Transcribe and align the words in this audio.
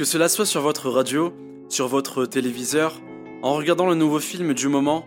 Que 0.00 0.06
cela 0.06 0.30
soit 0.30 0.46
sur 0.46 0.62
votre 0.62 0.88
radio, 0.88 1.34
sur 1.68 1.86
votre 1.86 2.24
téléviseur, 2.24 2.98
en 3.42 3.52
regardant 3.52 3.86
le 3.86 3.94
nouveau 3.94 4.18
film 4.18 4.54
du 4.54 4.66
moment, 4.66 5.04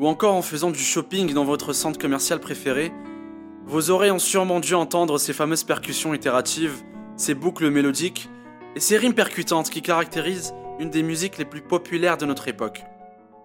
ou 0.00 0.08
encore 0.08 0.34
en 0.34 0.42
faisant 0.42 0.72
du 0.72 0.80
shopping 0.80 1.32
dans 1.32 1.44
votre 1.44 1.72
centre 1.72 1.96
commercial 1.96 2.40
préféré, 2.40 2.90
vos 3.66 3.90
oreilles 3.90 4.10
ont 4.10 4.18
sûrement 4.18 4.58
dû 4.58 4.74
entendre 4.74 5.18
ces 5.18 5.32
fameuses 5.32 5.62
percussions 5.62 6.12
itératives, 6.12 6.82
ces 7.16 7.34
boucles 7.34 7.70
mélodiques 7.70 8.28
et 8.74 8.80
ces 8.80 8.96
rimes 8.96 9.14
percutantes 9.14 9.70
qui 9.70 9.80
caractérisent 9.80 10.54
une 10.80 10.90
des 10.90 11.04
musiques 11.04 11.38
les 11.38 11.44
plus 11.44 11.62
populaires 11.62 12.18
de 12.18 12.26
notre 12.26 12.48
époque, 12.48 12.82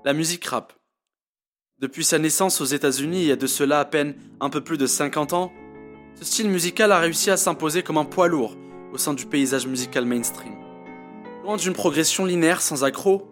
la 0.04 0.14
musique 0.14 0.46
rap. 0.46 0.74
Depuis 1.78 2.04
sa 2.04 2.18
naissance 2.18 2.60
aux 2.60 2.66
États-Unis 2.66 3.22
il 3.22 3.28
y 3.28 3.32
a 3.32 3.36
de 3.36 3.46
cela 3.46 3.82
à 3.82 3.86
peine 3.86 4.16
un 4.40 4.50
peu 4.50 4.62
plus 4.62 4.80
de 4.80 4.88
50 4.88 5.34
ans, 5.34 5.54
ce 6.16 6.26
style 6.26 6.50
musical 6.50 6.92
a 6.92 6.98
réussi 6.98 7.30
à 7.30 7.38
s'imposer 7.38 7.84
comme 7.84 8.00
un 8.00 8.06
poids 8.06 8.28
lourd 8.28 8.58
au 8.92 8.98
sein 8.98 9.14
du 9.14 9.28
paysage 9.28 9.68
musical 9.68 10.06
mainstream. 10.06 10.61
Loin 11.44 11.58
d'une 11.58 11.74
progression 11.74 12.26
linéaire 12.26 12.62
sans 12.62 12.84
accroc, 12.84 13.28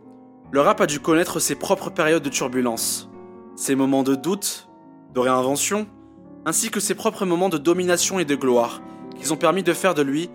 le 0.52 0.62
rap 0.62 0.82
a 0.82 0.88
dû 0.88 1.00
connaître 1.00 1.40
ses 1.40 1.54
propres 1.54 1.92
périodes 1.92 2.24
de 2.24 2.30
turbulence, 2.30 3.08
ses 3.56 3.76
moments 3.76 4.02
de 4.02 4.16
doute, 4.16 4.68
de 5.14 5.20
réinvention, 5.20 5.88
ainsi 6.44 6.72
que 6.72 6.80
ses 6.80 6.96
propres 6.96 7.28
moments 7.28 7.50
de 7.50 7.60
domination 7.60 8.18
et 8.18 8.26
de 8.26 8.34
gloire, 8.34 8.82
qui 9.16 9.32
ont 9.32 9.38
permis 9.38 9.62
de 9.62 9.74
faire 9.74 9.94
de 9.94 10.02
lui 10.02 10.32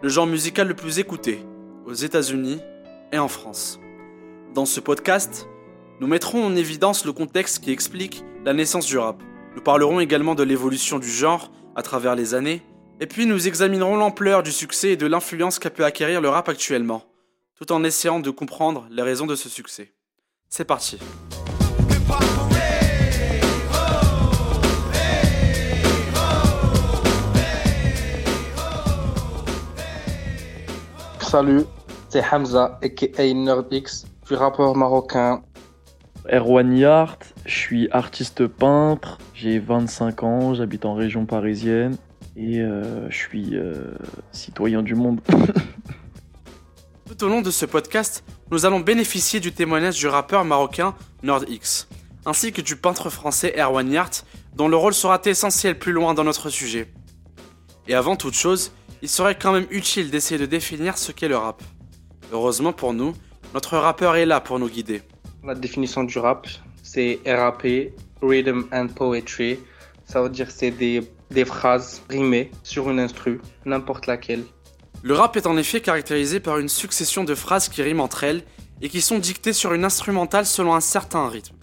le 0.00 0.08
genre 0.08 0.26
musical 0.26 0.68
le 0.68 0.74
plus 0.74 1.00
écouté 1.00 1.44
aux 1.84 1.92
États-Unis 1.92 2.60
et 3.12 3.18
en 3.18 3.28
France. 3.28 3.78
Dans 4.54 4.64
ce 4.64 4.80
podcast, 4.80 5.46
nous 6.00 6.06
mettrons 6.06 6.42
en 6.42 6.56
évidence 6.56 7.04
le 7.04 7.12
contexte 7.12 7.62
qui 7.62 7.72
explique 7.72 8.24
la 8.46 8.54
naissance 8.54 8.86
du 8.86 8.96
rap. 8.96 9.22
Nous 9.54 9.60
parlerons 9.60 10.00
également 10.00 10.34
de 10.34 10.44
l'évolution 10.44 10.98
du 10.98 11.10
genre 11.10 11.52
à 11.76 11.82
travers 11.82 12.14
les 12.14 12.32
années, 12.32 12.62
et 13.00 13.06
puis 13.06 13.26
nous 13.26 13.48
examinerons 13.48 13.96
l'ampleur 13.96 14.42
du 14.42 14.50
succès 14.50 14.92
et 14.92 14.96
de 14.96 15.06
l'influence 15.06 15.58
qu'a 15.58 15.68
pu 15.68 15.84
acquérir 15.84 16.22
le 16.22 16.30
rap 16.30 16.48
actuellement, 16.48 17.02
tout 17.58 17.72
en 17.72 17.82
essayant 17.82 18.20
de 18.20 18.30
comprendre 18.30 18.86
les 18.88 19.02
raisons 19.02 19.26
de 19.26 19.34
ce 19.34 19.48
succès. 19.48 19.92
C'est 20.48 20.64
parti. 20.64 20.96
Salut, 31.20 31.64
c'est 32.08 32.22
Hamza, 32.32 32.78
aka 32.80 33.34
NerdX, 33.34 34.06
je 34.22 34.26
suis 34.26 34.36
rappeur 34.36 34.76
marocain. 34.76 35.42
Erwan 36.30 36.76
Yart, 36.76 37.18
je 37.44 37.54
suis 37.54 37.88
artiste 37.90 38.46
peintre, 38.46 39.18
j'ai 39.34 39.58
25 39.58 40.22
ans, 40.22 40.54
j'habite 40.54 40.84
en 40.84 40.94
région 40.94 41.26
parisienne 41.26 41.96
et 42.36 42.60
euh, 42.60 43.10
je 43.10 43.16
suis 43.16 43.56
euh, 43.56 43.94
citoyen 44.30 44.82
du 44.82 44.94
monde. 44.94 45.20
Tout 47.18 47.24
au 47.24 47.30
long 47.30 47.40
de 47.40 47.50
ce 47.50 47.66
podcast, 47.66 48.22
nous 48.52 48.64
allons 48.64 48.78
bénéficier 48.78 49.40
du 49.40 49.50
témoignage 49.50 49.98
du 49.98 50.06
rappeur 50.06 50.44
marocain 50.44 50.94
NordX, 51.24 51.88
ainsi 52.24 52.52
que 52.52 52.60
du 52.60 52.76
peintre 52.76 53.10
français 53.10 53.58
Erwan 53.58 53.90
Yart, 53.90 54.24
dont 54.54 54.68
le 54.68 54.76
rôle 54.76 54.94
sera 54.94 55.20
essentiel 55.24 55.76
plus 55.76 55.90
loin 55.90 56.14
dans 56.14 56.22
notre 56.22 56.48
sujet. 56.48 56.92
Et 57.88 57.94
avant 57.94 58.14
toute 58.14 58.34
chose, 58.34 58.70
il 59.02 59.08
serait 59.08 59.36
quand 59.36 59.52
même 59.52 59.66
utile 59.70 60.12
d'essayer 60.12 60.38
de 60.38 60.46
définir 60.46 60.96
ce 60.96 61.10
qu'est 61.10 61.26
le 61.26 61.36
rap. 61.36 61.60
Heureusement 62.30 62.72
pour 62.72 62.92
nous, 62.92 63.14
notre 63.52 63.76
rappeur 63.78 64.14
est 64.14 64.26
là 64.26 64.40
pour 64.40 64.60
nous 64.60 64.68
guider. 64.68 65.02
La 65.42 65.56
définition 65.56 66.04
du 66.04 66.20
rap, 66.20 66.46
c'est 66.84 67.18
RAP, 67.26 67.66
Rhythm 68.22 68.68
and 68.70 68.88
Poetry. 68.94 69.58
Ça 70.04 70.22
veut 70.22 70.30
dire 70.30 70.52
c'est 70.52 70.70
des, 70.70 71.00
des 71.32 71.44
phrases 71.44 72.00
rimées 72.08 72.52
sur 72.62 72.88
une 72.88 73.00
instru, 73.00 73.40
n'importe 73.64 74.06
laquelle. 74.06 74.44
Le 75.02 75.14
rap 75.14 75.36
est 75.36 75.46
en 75.46 75.56
effet 75.56 75.80
caractérisé 75.80 76.40
par 76.40 76.58
une 76.58 76.68
succession 76.68 77.22
de 77.22 77.36
phrases 77.36 77.68
qui 77.68 77.82
riment 77.82 78.00
entre 78.00 78.24
elles 78.24 78.42
et 78.80 78.88
qui 78.88 79.00
sont 79.00 79.18
dictées 79.18 79.52
sur 79.52 79.72
une 79.72 79.84
instrumentale 79.84 80.44
selon 80.44 80.74
un 80.74 80.80
certain 80.80 81.28
rythme. 81.28 81.54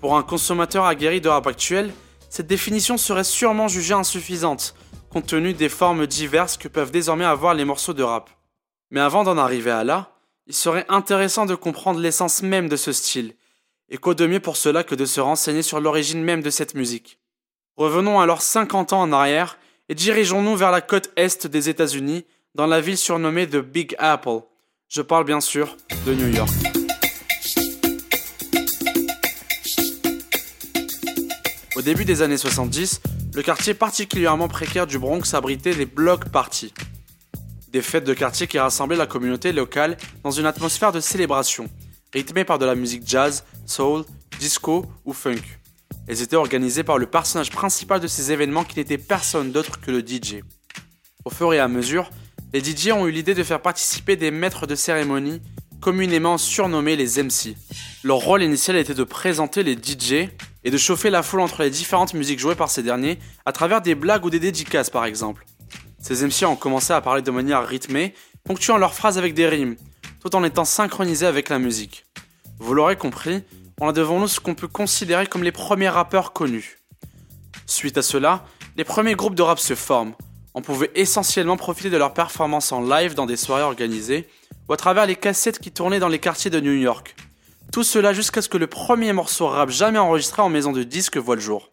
Pour 0.00 0.16
un 0.16 0.22
consommateur 0.22 0.84
aguerri 0.84 1.22
de 1.22 1.30
rap 1.30 1.46
actuel, 1.46 1.92
cette 2.28 2.46
définition 2.46 2.98
serait 2.98 3.24
sûrement 3.24 3.68
jugée 3.68 3.94
insuffisante, 3.94 4.74
compte 5.08 5.26
tenu 5.26 5.54
des 5.54 5.70
formes 5.70 6.06
diverses 6.06 6.58
que 6.58 6.68
peuvent 6.68 6.90
désormais 6.90 7.24
avoir 7.24 7.54
les 7.54 7.64
morceaux 7.64 7.94
de 7.94 8.02
rap. 8.02 8.28
Mais 8.90 9.00
avant 9.00 9.24
d'en 9.24 9.38
arriver 9.38 9.70
à 9.70 9.82
là, 9.82 10.10
il 10.46 10.54
serait 10.54 10.84
intéressant 10.90 11.46
de 11.46 11.54
comprendre 11.54 12.00
l'essence 12.00 12.42
même 12.42 12.68
de 12.68 12.76
ce 12.76 12.92
style, 12.92 13.34
et 13.88 13.96
quoi 13.96 14.14
de 14.14 14.26
mieux 14.26 14.40
pour 14.40 14.58
cela 14.58 14.84
que 14.84 14.94
de 14.94 15.06
se 15.06 15.20
renseigner 15.20 15.62
sur 15.62 15.80
l'origine 15.80 16.22
même 16.22 16.42
de 16.42 16.50
cette 16.50 16.74
musique. 16.74 17.18
Revenons 17.76 18.20
alors 18.20 18.42
50 18.42 18.92
ans 18.92 19.00
en 19.00 19.12
arrière 19.12 19.58
et 19.88 19.94
dirigeons-nous 19.94 20.56
vers 20.56 20.70
la 20.70 20.82
côte 20.82 21.10
est 21.16 21.46
des 21.46 21.68
États-Unis, 21.68 22.26
dans 22.54 22.66
la 22.66 22.80
ville 22.80 22.96
surnommée 22.96 23.48
The 23.48 23.56
Big 23.56 23.96
Apple. 23.98 24.40
Je 24.88 25.02
parle 25.02 25.24
bien 25.24 25.40
sûr 25.40 25.76
de 26.06 26.14
New 26.14 26.28
York. 26.28 26.50
Au 31.76 31.82
début 31.82 32.04
des 32.04 32.22
années 32.22 32.36
70, 32.36 33.00
le 33.34 33.42
quartier 33.42 33.74
particulièrement 33.74 34.46
précaire 34.46 34.86
du 34.86 35.00
Bronx 35.00 35.34
abritait 35.34 35.72
les 35.72 35.86
block 35.86 36.28
parties. 36.28 36.72
Des 37.70 37.82
fêtes 37.82 38.04
de 38.04 38.14
quartier 38.14 38.46
qui 38.46 38.60
rassemblaient 38.60 38.96
la 38.96 39.08
communauté 39.08 39.52
locale 39.52 39.96
dans 40.22 40.30
une 40.30 40.46
atmosphère 40.46 40.92
de 40.92 41.00
célébration, 41.00 41.68
rythmée 42.12 42.44
par 42.44 42.60
de 42.60 42.66
la 42.66 42.76
musique 42.76 43.02
jazz, 43.04 43.44
soul, 43.66 44.04
disco 44.38 44.86
ou 45.04 45.12
funk. 45.12 45.42
Elles 46.06 46.22
étaient 46.22 46.36
organisées 46.36 46.84
par 46.84 46.98
le 46.98 47.06
personnage 47.06 47.50
principal 47.50 47.98
de 47.98 48.06
ces 48.06 48.30
événements 48.30 48.62
qui 48.62 48.78
n'était 48.78 48.98
personne 48.98 49.50
d'autre 49.50 49.80
que 49.80 49.90
le 49.90 50.06
DJ. 50.06 50.44
Au 51.24 51.30
fur 51.30 51.52
et 51.52 51.58
à 51.58 51.66
mesure, 51.66 52.10
les 52.54 52.62
DJ 52.62 52.92
ont 52.92 53.08
eu 53.08 53.10
l'idée 53.10 53.34
de 53.34 53.42
faire 53.42 53.60
participer 53.60 54.14
des 54.14 54.30
maîtres 54.30 54.68
de 54.68 54.76
cérémonie, 54.76 55.42
communément 55.80 56.38
surnommés 56.38 56.94
les 56.94 57.20
MC. 57.20 57.56
Leur 58.04 58.18
rôle 58.18 58.44
initial 58.44 58.76
était 58.76 58.94
de 58.94 59.02
présenter 59.02 59.64
les 59.64 59.74
DJ 59.74 60.30
et 60.62 60.70
de 60.70 60.76
chauffer 60.76 61.10
la 61.10 61.24
foule 61.24 61.40
entre 61.40 61.64
les 61.64 61.70
différentes 61.70 62.14
musiques 62.14 62.38
jouées 62.38 62.54
par 62.54 62.70
ces 62.70 62.84
derniers 62.84 63.18
à 63.44 63.50
travers 63.50 63.82
des 63.82 63.96
blagues 63.96 64.24
ou 64.24 64.30
des 64.30 64.38
dédicaces 64.38 64.88
par 64.88 65.04
exemple. 65.04 65.44
Ces 65.98 66.24
MC 66.24 66.44
ont 66.44 66.54
commencé 66.54 66.92
à 66.92 67.00
parler 67.00 67.22
de 67.22 67.30
manière 67.32 67.66
rythmée, 67.66 68.14
ponctuant 68.44 68.78
leurs 68.78 68.94
phrases 68.94 69.18
avec 69.18 69.34
des 69.34 69.48
rimes, 69.48 69.74
tout 70.20 70.36
en 70.36 70.44
étant 70.44 70.64
synchronisés 70.64 71.26
avec 71.26 71.48
la 71.48 71.58
musique. 71.58 72.06
Vous 72.60 72.72
l'aurez 72.72 72.94
compris, 72.94 73.42
on 73.80 73.88
a 73.88 73.92
devant 73.92 74.20
nous 74.20 74.28
ce 74.28 74.38
qu'on 74.38 74.54
peut 74.54 74.68
considérer 74.68 75.26
comme 75.26 75.42
les 75.42 75.50
premiers 75.50 75.88
rappeurs 75.88 76.32
connus. 76.32 76.78
Suite 77.66 77.98
à 77.98 78.02
cela, 78.02 78.44
les 78.76 78.84
premiers 78.84 79.16
groupes 79.16 79.34
de 79.34 79.42
rap 79.42 79.58
se 79.58 79.74
forment, 79.74 80.14
on 80.54 80.62
pouvait 80.62 80.90
essentiellement 80.94 81.56
profiter 81.56 81.90
de 81.90 81.96
leurs 81.96 82.14
performances 82.14 82.72
en 82.72 82.80
live 82.80 83.14
dans 83.14 83.26
des 83.26 83.36
soirées 83.36 83.62
organisées 83.62 84.28
ou 84.68 84.72
à 84.72 84.76
travers 84.76 85.06
les 85.06 85.16
cassettes 85.16 85.58
qui 85.58 85.72
tournaient 85.72 85.98
dans 85.98 86.08
les 86.08 86.20
quartiers 86.20 86.50
de 86.50 86.60
New 86.60 86.72
York. 86.72 87.16
Tout 87.72 87.82
cela 87.82 88.12
jusqu'à 88.12 88.40
ce 88.40 88.48
que 88.48 88.56
le 88.56 88.68
premier 88.68 89.12
morceau 89.12 89.48
rap 89.48 89.68
jamais 89.70 89.98
enregistré 89.98 90.42
en 90.42 90.48
maison 90.48 90.72
de 90.72 90.84
disque 90.84 91.16
voit 91.16 91.34
le 91.34 91.40
jour. 91.40 91.70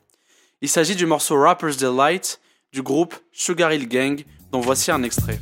Il 0.61 0.69
s'agit 0.69 0.95
du 0.95 1.05
morceau 1.05 1.39
Rapper's 1.39 1.77
Delight 1.77 2.41
du 2.73 2.81
groupe 2.81 3.15
Sugar 3.31 3.71
Hill 3.71 3.87
Gang 3.87 4.23
dont 4.51 4.61
voici 4.61 4.91
un 4.91 5.03
extrait. 5.03 5.39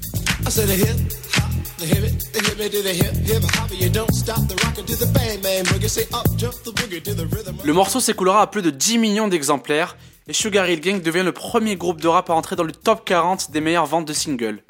Le 7.64 7.74
morceau 7.74 8.00
s'écoulera 8.02 8.42
à 8.42 8.48
plus 8.48 8.62
de 8.62 8.70
10 8.70 8.98
millions 8.98 9.28
d'exemplaires 9.30 9.96
et 10.30 10.34
Sugar 10.34 10.70
Hill 10.70 10.80
Gang 10.80 11.02
devient 11.02 11.24
le 11.24 11.32
premier 11.32 11.76
groupe 11.76 12.00
de 12.00 12.08
rap 12.08 12.30
à 12.30 12.34
entrer 12.34 12.56
dans 12.56 12.64
le 12.64 12.72
top 12.72 13.04
40 13.04 13.50
des 13.50 13.62
meilleures 13.62 13.88
ventes 13.88 14.08
de 14.08 14.14
singles. 14.14 14.62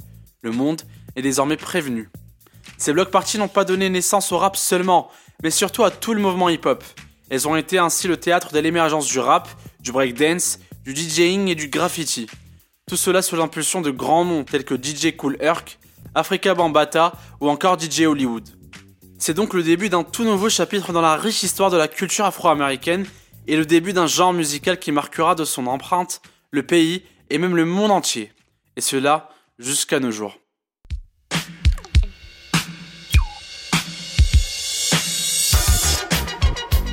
Le 0.41 0.51
monde 0.51 0.83
est 1.17 1.21
désormais 1.21 1.57
prévenu. 1.57 2.09
Ces 2.77 2.93
block 2.93 3.11
parties 3.11 3.37
n'ont 3.37 3.49
pas 3.49 3.65
donné 3.65 3.89
naissance 3.89 4.31
au 4.31 4.37
rap 4.37 4.55
seulement, 4.55 5.11
mais 5.43 5.51
surtout 5.51 5.83
à 5.83 5.91
tout 5.91 6.13
le 6.13 6.21
mouvement 6.21 6.47
hip-hop. 6.47 6.81
Elles 7.29 7.45
ont 7.45 7.57
été 7.57 7.77
ainsi 7.77 8.07
le 8.07 8.15
théâtre 8.15 8.53
de 8.53 8.59
l'émergence 8.59 9.05
du 9.07 9.19
rap, 9.19 9.49
du 9.81 9.91
breakdance, 9.91 10.59
du 10.85 10.95
DJing 10.95 11.49
et 11.49 11.55
du 11.55 11.67
graffiti. 11.67 12.27
Tout 12.87 12.95
cela 12.95 13.21
sous 13.21 13.35
l'impulsion 13.35 13.81
de 13.81 13.91
grands 13.91 14.23
noms 14.23 14.45
tels 14.45 14.63
que 14.63 14.81
DJ 14.81 15.17
Cool 15.17 15.35
Herc, 15.41 15.77
Africa 16.15 16.55
Bambata 16.55 17.11
ou 17.41 17.49
encore 17.49 17.77
DJ 17.77 18.03
Hollywood. 18.03 18.47
C'est 19.17 19.33
donc 19.33 19.53
le 19.53 19.63
début 19.63 19.89
d'un 19.89 20.03
tout 20.03 20.23
nouveau 20.23 20.47
chapitre 20.47 20.93
dans 20.93 21.01
la 21.01 21.17
riche 21.17 21.43
histoire 21.43 21.69
de 21.69 21.75
la 21.75 21.89
culture 21.89 22.23
afro-américaine 22.23 23.05
et 23.49 23.57
le 23.57 23.65
début 23.65 23.93
d'un 23.93 24.05
genre 24.05 24.31
musical 24.31 24.77
qui 24.77 24.91
marquera 24.91 25.33
de 25.33 25.43
son 25.43 25.65
empreinte 25.65 26.21
le 26.51 26.61
pays 26.61 27.03
et 27.31 27.39
même 27.39 27.55
le 27.55 27.65
monde 27.65 27.89
entier. 27.89 28.31
Et 28.75 28.81
cela 28.81 29.29
jusqu'à 29.57 29.99
nos 29.99 30.11
jours. 30.11 30.37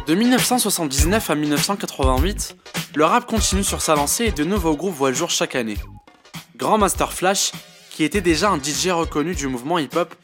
De 0.07 0.15
1979 0.15 1.29
à 1.29 1.35
1988, 1.35 2.57
le 2.95 3.05
rap 3.05 3.27
continue 3.27 3.63
sur 3.63 3.83
sa 3.83 3.95
lancée 3.95 4.25
et 4.25 4.33
de 4.33 4.45
nouveaux 4.45 4.77
groupes 4.77 4.95
voient 4.95 5.11
le 5.11 5.17
jour 5.17 5.29
chaque 5.29 5.57
année. 5.57 5.77
Grand 6.57 6.79
Master 6.79 7.13
Flash, 7.13 7.53
qui 7.91 8.03
était 8.03 8.23
déjà 8.23 8.49
un 8.49 8.57
DJ 8.57 8.89
reconnu 8.93 9.35
du 9.35 9.47
mouvement 9.47 9.79
hip-hop, 9.79 10.15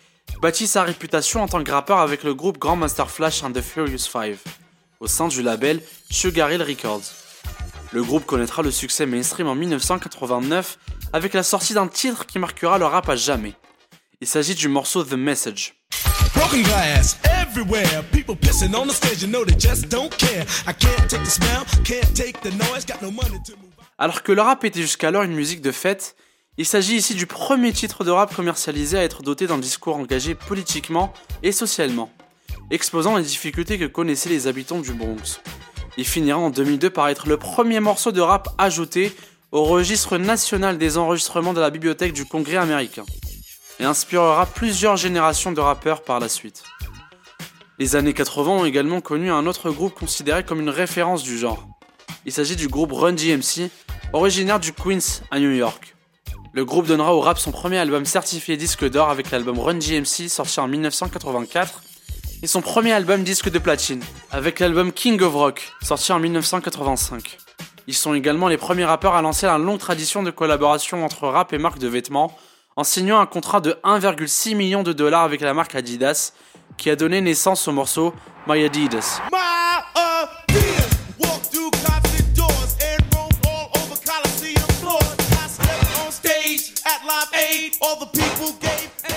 bâtit 0.41 0.67
sa 0.67 0.83
réputation 0.83 1.43
en 1.43 1.49
tant 1.49 1.63
que 1.63 1.71
rappeur 1.71 1.99
avec 1.99 2.23
le 2.23 2.33
groupe 2.33 2.57
Grand 2.57 2.77
Master 2.77 3.11
Flash 3.11 3.43
and 3.43 3.53
the 3.53 3.61
Furious 3.61 4.09
Five 4.11 4.39
au 5.03 5.09
sein 5.09 5.27
du 5.27 5.43
label 5.43 5.83
Sugar 6.11 6.53
Hill 6.53 6.63
Records. 6.63 7.03
Le 7.91 8.03
groupe 8.03 8.25
connaîtra 8.25 8.63
le 8.63 8.71
succès 8.71 9.05
mainstream 9.05 9.49
en 9.49 9.57
1989 9.57 10.79
avec 11.13 11.35
la 11.35 11.43
sortie 11.43 11.75
d'un 11.75 11.89
titre 11.89 12.25
qui 12.25 12.39
marquera 12.39 12.79
le 12.79 12.87
rap 12.87 13.09
à 13.09 13.17
jamais. 13.17 13.55
Il 14.21 14.29
s'agit 14.29 14.55
du 14.55 14.69
morceau 14.69 15.03
The 15.03 15.15
Message. 15.15 15.75
Alors 23.99 24.23
que 24.23 24.33
le 24.33 24.41
rap 24.41 24.65
était 24.65 24.81
jusqu'alors 24.81 25.25
une 25.25 25.35
musique 25.35 25.61
de 25.61 25.73
fête, 25.73 26.15
il 26.59 26.67
s'agit 26.67 26.95
ici 26.95 27.17
du 27.17 27.27
premier 27.27 27.73
titre 27.73 28.05
de 28.05 28.11
rap 28.13 28.35
commercialisé 28.35 28.99
à 28.99 29.03
être 29.03 29.23
doté 29.23 29.49
d'un 29.49 29.59
discours 29.59 29.97
engagé 29.97 30.37
politiquement 30.37 31.13
et 31.43 31.51
socialement, 31.51 32.11
exposant 32.71 33.17
les 33.17 33.25
difficultés 33.25 33.79
que 33.79 33.85
connaissaient 33.85 34.29
les 34.29 34.47
habitants 34.47 34.81
du 34.81 34.93
Bronx. 34.93 35.41
Il 35.97 36.07
finira 36.07 36.39
en 36.39 36.51
2002 36.51 36.91
par 36.91 37.09
être 37.09 37.29
le 37.29 37.37
premier 37.37 37.81
morceau 37.81 38.13
de 38.13 38.21
rap 38.21 38.49
ajouté 38.59 39.13
au 39.51 39.65
registre 39.65 40.17
national 40.17 40.79
des 40.79 40.97
enregistrements 40.97 41.53
de 41.53 41.61
la 41.61 41.71
bibliothèque 41.71 42.15
du 42.15 42.25
Congrès 42.25 42.57
américain, 42.57 43.05
et 43.79 43.85
inspirera 43.85 44.47
plusieurs 44.47 44.97
générations 44.97 45.53
de 45.53 45.61
rappeurs 45.61 46.03
par 46.03 46.21
la 46.21 46.31
suite. 46.31 46.65
Les 47.79 47.97
années 47.97 48.15
80 48.15 48.51
ont 48.51 48.65
également 48.65 49.01
connu 49.01 49.31
un 49.31 49.47
autre 49.47 49.71
groupe 49.71 49.95
considéré 49.95 50.45
comme 50.45 50.61
une 50.61 50.71
référence 50.71 51.23
du 51.23 51.37
genre. 51.37 51.67
Il 52.25 52.33
s'agit 52.33 52.57
du 52.57 52.69
groupe 52.69 52.93
Run 52.93 53.13
DMC, 53.13 53.71
originaire 54.13 54.61
du 54.61 54.73
Queens 54.73 55.23
à 55.31 55.39
New 55.39 55.51
York. 55.51 55.97
Le 56.55 56.65
groupe 56.65 56.87
donnera 56.87 57.15
au 57.15 57.21
rap 57.21 57.39
son 57.39 57.51
premier 57.51 57.79
album 57.79 58.05
certifié 58.05 58.57
disque 58.57 58.89
d'or 58.89 59.11
avec 59.11 59.31
l'album 59.31 59.59
Run 59.59 59.75
DMC 59.75 60.29
sorti 60.29 60.61
en 60.61 60.69
1984 60.69 61.83
et 62.43 62.49
son 62.49 62.61
premier 62.61 62.93
album 62.93 63.23
disque 63.23 63.51
de 63.51 63.59
platine 63.59 64.03
avec 64.33 64.59
l'album 64.59 64.93
King 64.93 65.21
of 65.23 65.33
Rock 65.33 65.73
sorti 65.81 66.13
en 66.13 66.19
1985. 66.19 67.39
Ils 67.87 67.95
sont 67.95 68.15
également 68.15 68.49
les 68.49 68.57
premiers 68.57 68.85
rappeurs 68.85 69.15
à 69.15 69.23
lancer 69.23 69.47
la 69.47 69.59
longue 69.59 69.79
tradition 69.79 70.23
de 70.25 70.31
collaboration 70.31 71.05
entre 71.05 71.29
rap 71.29 71.53
et 71.53 71.59
marque 71.59 71.79
de 71.79 71.89
vêtements 71.89 72.37
en 72.75 72.85
signant 72.85 73.21
un 73.21 73.27
contrat 73.27 73.61
de 73.61 73.79
1,6 73.85 74.57
million 74.57 74.83
de 74.83 74.93
dollars 74.93 75.23
avec 75.23 75.41
la 75.41 75.55
marque 75.55 75.77
Adidas 75.77 76.33
qui 76.77 76.91
a 76.91 76.97
donné 76.97 77.21
naissance 77.21 77.69
au 77.69 77.73
morceau 77.73 78.13
My 78.49 78.65
Adidas. 78.65 79.21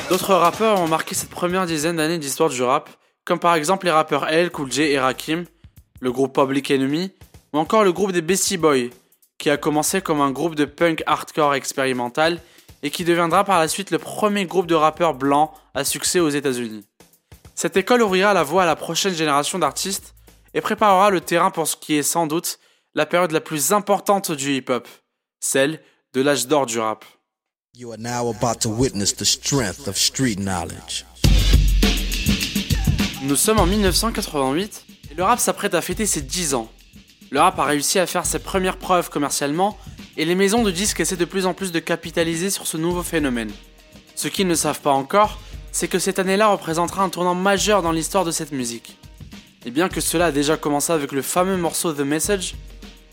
D'autres 0.09 0.35
rappeurs 0.35 0.79
ont 0.79 0.87
marqué 0.87 1.15
cette 1.15 1.29
première 1.29 1.65
dizaine 1.65 1.95
d'années 1.95 2.19
d'histoire 2.19 2.49
du 2.49 2.61
rap, 2.61 2.89
comme 3.25 3.39
par 3.39 3.55
exemple 3.55 3.85
les 3.85 3.91
rappeurs 3.91 4.27
L, 4.29 4.51
Cool 4.51 4.71
J 4.71 4.83
et 4.83 4.99
Rakim, 4.99 5.45
le 5.99 6.11
groupe 6.11 6.33
Public 6.33 6.69
Enemy, 6.71 7.11
ou 7.53 7.57
encore 7.57 7.83
le 7.83 7.91
groupe 7.91 8.11
des 8.11 8.21
Beastie 8.21 8.57
Boys, 8.57 8.89
qui 9.37 9.49
a 9.49 9.57
commencé 9.57 10.01
comme 10.01 10.21
un 10.21 10.31
groupe 10.31 10.55
de 10.55 10.65
punk 10.65 11.03
hardcore 11.05 11.55
expérimental 11.55 12.39
et 12.83 12.91
qui 12.91 13.03
deviendra 13.03 13.43
par 13.43 13.59
la 13.59 13.67
suite 13.67 13.91
le 13.91 13.97
premier 13.97 14.45
groupe 14.45 14.67
de 14.67 14.75
rappeurs 14.75 15.15
blancs 15.15 15.51
à 15.73 15.83
succès 15.83 16.19
aux 16.19 16.29
États-Unis. 16.29 16.85
Cette 17.55 17.77
école 17.77 18.03
ouvrira 18.03 18.33
la 18.33 18.43
voie 18.43 18.63
à 18.63 18.65
la 18.65 18.75
prochaine 18.75 19.15
génération 19.15 19.57
d'artistes 19.57 20.13
et 20.53 20.61
préparera 20.61 21.09
le 21.09 21.21
terrain 21.21 21.51
pour 21.51 21.67
ce 21.67 21.75
qui 21.75 21.95
est 21.95 22.03
sans 22.03 22.27
doute 22.27 22.59
la 22.93 23.05
période 23.05 23.31
la 23.31 23.41
plus 23.41 23.73
importante 23.73 24.31
du 24.31 24.55
hip-hop, 24.55 24.87
celle 25.39 25.81
de 26.13 26.21
l'âge 26.21 26.47
d'or 26.47 26.65
du 26.65 26.79
rap. 26.79 27.03
You 27.73 27.91
are 27.91 27.97
now 27.99 28.29
about 28.29 28.59
to 28.61 28.69
witness 28.69 29.13
the 29.13 29.25
strength 29.25 29.87
of 29.87 29.97
street 29.97 30.37
knowledge. 30.37 31.05
Nous 33.25 33.35
sommes 33.35 33.59
en 33.59 33.65
1988 33.65 34.85
et 35.09 35.15
le 35.15 35.23
rap 35.23 35.39
s'apprête 35.39 35.73
à 35.73 35.81
fêter 35.81 36.05
ses 36.05 36.21
10 36.21 36.53
ans. 36.53 36.69
Le 37.31 37.39
rap 37.39 37.57
a 37.57 37.63
réussi 37.63 37.97
à 37.97 38.05
faire 38.05 38.23
ses 38.23 38.37
premières 38.37 38.77
preuves 38.77 39.09
commercialement 39.09 39.79
et 40.15 40.25
les 40.25 40.35
maisons 40.35 40.61
de 40.61 40.69
disques 40.69 40.99
essaient 40.99 41.15
de 41.15 41.25
plus 41.25 41.47
en 41.47 41.55
plus 41.55 41.71
de 41.71 41.79
capitaliser 41.79 42.51
sur 42.51 42.67
ce 42.67 42.77
nouveau 42.77 43.01
phénomène. 43.01 43.49
Ce 44.13 44.27
qu'ils 44.27 44.45
ne 44.45 44.53
savent 44.53 44.79
pas 44.79 44.91
encore, 44.91 45.39
c'est 45.71 45.87
que 45.87 45.97
cette 45.97 46.19
année-là 46.19 46.49
représentera 46.49 47.01
un 47.03 47.09
tournant 47.09 47.33
majeur 47.33 47.81
dans 47.81 47.91
l'histoire 47.91 48.25
de 48.25 48.31
cette 48.31 48.51
musique. 48.51 48.99
Et 49.65 49.71
bien 49.71 49.89
que 49.89 50.01
cela 50.01 50.27
a 50.27 50.31
déjà 50.31 50.55
commencé 50.55 50.93
avec 50.93 51.11
le 51.11 51.23
fameux 51.23 51.57
morceau 51.57 51.93
The 51.93 52.01
Message, 52.01 52.53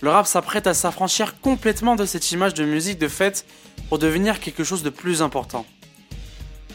le 0.03 0.11
rap 0.11 0.27
s'apprête 0.27 0.67
à 0.67 0.75
s'affranchir 0.75 1.41
complètement 1.41 1.97
de 1.97 2.05
cette 2.05 2.31
image 2.33 2.53
de 2.53 2.67
musique 2.67 2.99
de 2.99 3.09
fête 3.09 3.47
pour 3.89 3.99
devenir 3.99 4.41
quelque 4.41 4.63
chose 4.63 4.83
de 4.83 4.91
plus 4.91 5.23
important. 5.23 5.65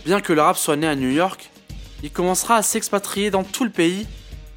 Bien 0.05 0.21
que 0.21 0.33
le 0.33 0.41
rap 0.41 0.57
soit 0.57 0.75
né 0.75 0.87
à 0.87 0.95
New 0.95 1.11
York, 1.11 1.51
il 2.03 2.11
commencera 2.11 2.55
à 2.55 2.61
s'expatrier 2.61 3.31
dans 3.31 3.43
tout 3.43 3.63
le 3.63 3.69
pays 3.69 4.07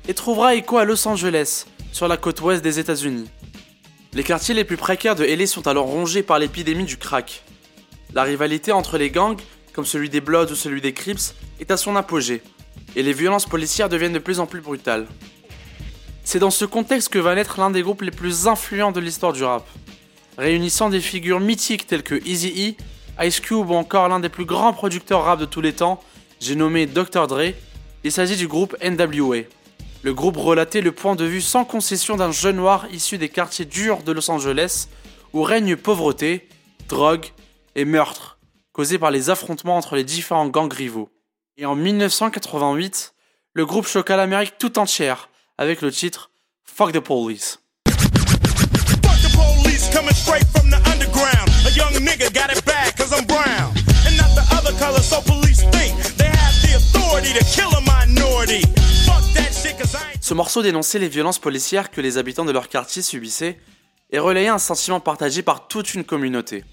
et 0.09 0.15
trouvera 0.15 0.55
écho 0.55 0.79
à 0.79 0.85
Los 0.85 1.07
Angeles, 1.07 1.67
sur 1.93 2.09
la 2.09 2.17
côte 2.17 2.41
ouest 2.41 2.63
des 2.63 2.79
États-Unis. 2.79 3.29
Les 4.13 4.25
quartiers 4.25 4.55
les 4.55 4.65
plus 4.65 4.77
précaires 4.77 5.15
de 5.15 5.25
LA 5.25 5.47
sont 5.47 5.69
alors 5.69 5.87
rongés 5.87 6.23
par 6.23 6.39
l'épidémie 6.39 6.85
du 6.85 6.97
crack. 6.97 7.45
La 8.13 8.25
rivalité 8.25 8.73
entre 8.73 8.99
les 8.99 9.11
gangs, 9.11 9.41
comme 9.73 9.87
celui 9.87 10.09
des 10.09 10.21
Bloods 10.21 10.51
ou 10.51 10.57
celui 10.57 10.81
des 10.81 10.93
Crips, 10.93 11.35
est 11.61 11.71
à 11.71 11.77
son 11.77 11.95
apogée, 11.95 12.43
et 12.97 13.03
les 13.03 13.13
violences 13.13 13.47
policières 13.47 13.89
deviennent 13.89 14.13
de 14.13 14.19
plus 14.19 14.41
en 14.41 14.47
plus 14.47 14.61
brutales. 14.61 15.07
C'est 16.25 16.41
dans 16.41 16.51
ce 16.51 16.65
contexte 16.65 17.09
que 17.09 17.19
va 17.19 17.35
naître 17.35 17.61
l'un 17.61 17.71
des 17.71 17.83
groupes 17.83 18.03
les 18.03 18.11
plus 18.11 18.49
influents 18.49 18.93
de 18.93 19.01
l'histoire 19.01 19.33
du 19.33 19.45
rap, 19.45 19.67
réunissant 20.39 20.91
des 20.91 21.01
figures 21.01 21.41
mythiques 21.41 21.87
telles 21.87 22.03
que 22.03 22.17
Eazy-E, 22.27 22.75
Ice 23.25 23.41
Cube 23.41 23.71
ou 23.71 23.75
encore 23.75 24.09
l'un 24.09 24.21
des 24.21 24.29
plus 24.29 24.45
grands 24.45 24.73
producteurs 24.73 25.25
rap 25.25 25.39
de 25.39 25.45
tous 25.45 25.61
les 25.61 25.73
temps, 25.73 26.03
j'ai 26.41 26.57
nommé 26.57 26.87
Dr. 26.87 27.27
Dre, 27.27 27.53
il 28.03 28.11
s'agit 28.11 28.37
du 28.37 28.49
groupe 28.49 28.75
NWA. 28.83 29.43
Le 30.03 30.15
groupe 30.15 30.39
relatait 30.39 30.81
le 30.81 30.93
point 30.93 31.15
de 31.15 31.27
vue 31.27 31.43
sans 31.43 31.67
concession 31.67 32.17
d'un 32.17 32.33
jeune 32.33 32.57
noir 32.57 32.87
issu 32.91 33.19
des 33.19 33.29
quartiers 33.29 33.67
durs 33.67 34.03
de 34.03 34.13
Los 34.13 34.31
Angeles, 34.31 34.89
où 35.35 35.43
règne 35.43 35.77
pauvreté, 35.77 36.49
drogue 36.89 37.27
et 37.77 37.85
meurtre, 37.85 38.39
causés 38.73 38.99
par 38.99 39.11
les 39.11 39.29
affrontements 39.29 39.77
entre 39.77 39.97
les 39.97 40.05
différents 40.05 40.49
gangs 40.49 40.73
rivaux. 40.73 41.11
Et 41.59 41.67
en 41.67 41.77
1988, 41.77 43.13
le 43.53 43.67
groupe 43.67 43.87
choqua 43.87 44.17
l'Amérique 44.17 44.55
tout 44.59 44.79
entière 44.79 45.29
avec 45.59 45.83
le 45.83 45.93
titre 45.93 46.31
Fuck 46.65 46.93
the 46.93 47.01
Police. 47.01 47.61
Ce 60.21 60.35
morceau 60.35 60.63
dénonçait 60.63 60.99
les 60.99 61.09
violences 61.09 61.39
policières 61.39 61.91
que 61.91 62.01
les 62.01 62.19
habitants 62.19 62.45
de 62.45 62.53
leur 62.53 62.69
quartier 62.69 63.03
subissaient 63.03 63.59
et 64.11 64.19
relayait 64.19 64.49
un 64.49 64.59
sentiment 64.59 65.01
partagé 65.01 65.43
par 65.43 65.69
toute 65.69 65.95
une 65.95 66.05
communauté. 66.05 66.65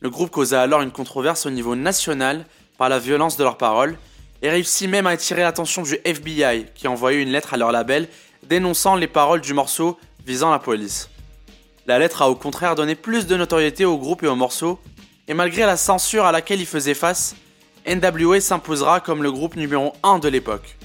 Le 0.00 0.10
groupe 0.10 0.30
causa 0.30 0.62
alors 0.62 0.82
une 0.82 0.90
controverse 0.90 1.46
au 1.46 1.50
niveau 1.50 1.76
national 1.76 2.46
par 2.78 2.88
la 2.88 2.98
violence 2.98 3.36
de 3.36 3.44
leurs 3.44 3.58
paroles 3.58 3.98
et 4.42 4.50
réussit 4.50 4.88
même 4.88 5.06
à 5.06 5.10
attirer 5.10 5.42
l'attention 5.42 5.82
du 5.82 5.96
FBI 6.04 6.66
qui 6.74 6.86
a 6.86 6.90
envoyé 6.90 7.20
une 7.20 7.30
lettre 7.30 7.54
à 7.54 7.56
leur 7.56 7.72
label 7.72 8.08
dénonçant 8.42 8.96
les 8.96 9.08
paroles 9.08 9.40
du 9.40 9.54
morceau 9.54 9.98
visant 10.26 10.50
la 10.50 10.58
police. 10.58 11.08
La 11.86 11.98
lettre 11.98 12.22
a 12.22 12.30
au 12.30 12.34
contraire 12.34 12.74
donné 12.74 12.94
plus 12.94 13.26
de 13.26 13.36
notoriété 13.36 13.84
au 13.84 13.98
groupe 13.98 14.22
et 14.22 14.28
au 14.28 14.36
morceau, 14.36 14.80
et 15.28 15.34
malgré 15.34 15.62
la 15.62 15.76
censure 15.76 16.24
à 16.24 16.32
laquelle 16.32 16.60
il 16.60 16.66
faisait 16.66 16.94
face, 16.94 17.34
NWA 17.86 18.40
s'imposera 18.40 19.00
comme 19.00 19.22
le 19.22 19.30
groupe 19.30 19.56
numéro 19.56 19.92
1 20.02 20.18
de 20.18 20.28
l'époque, 20.28 20.76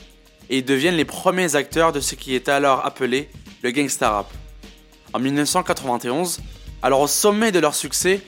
et 0.49 0.57
ils 0.57 0.65
deviennent 0.65 0.97
les 0.97 1.05
premiers 1.05 1.55
acteurs 1.55 1.93
de 1.93 2.01
ce 2.01 2.15
qui 2.15 2.35
est 2.35 2.49
alors 2.49 2.85
appelé 2.85 3.29
le 3.61 3.71
gangsta 3.71 4.11
rap. 4.11 4.27
En 5.13 5.19
1991, 5.19 6.41
alors 6.81 6.99
au 6.99 7.07
sommet 7.07 7.53
de 7.53 7.59
leur 7.59 7.73
succès, 7.73 8.21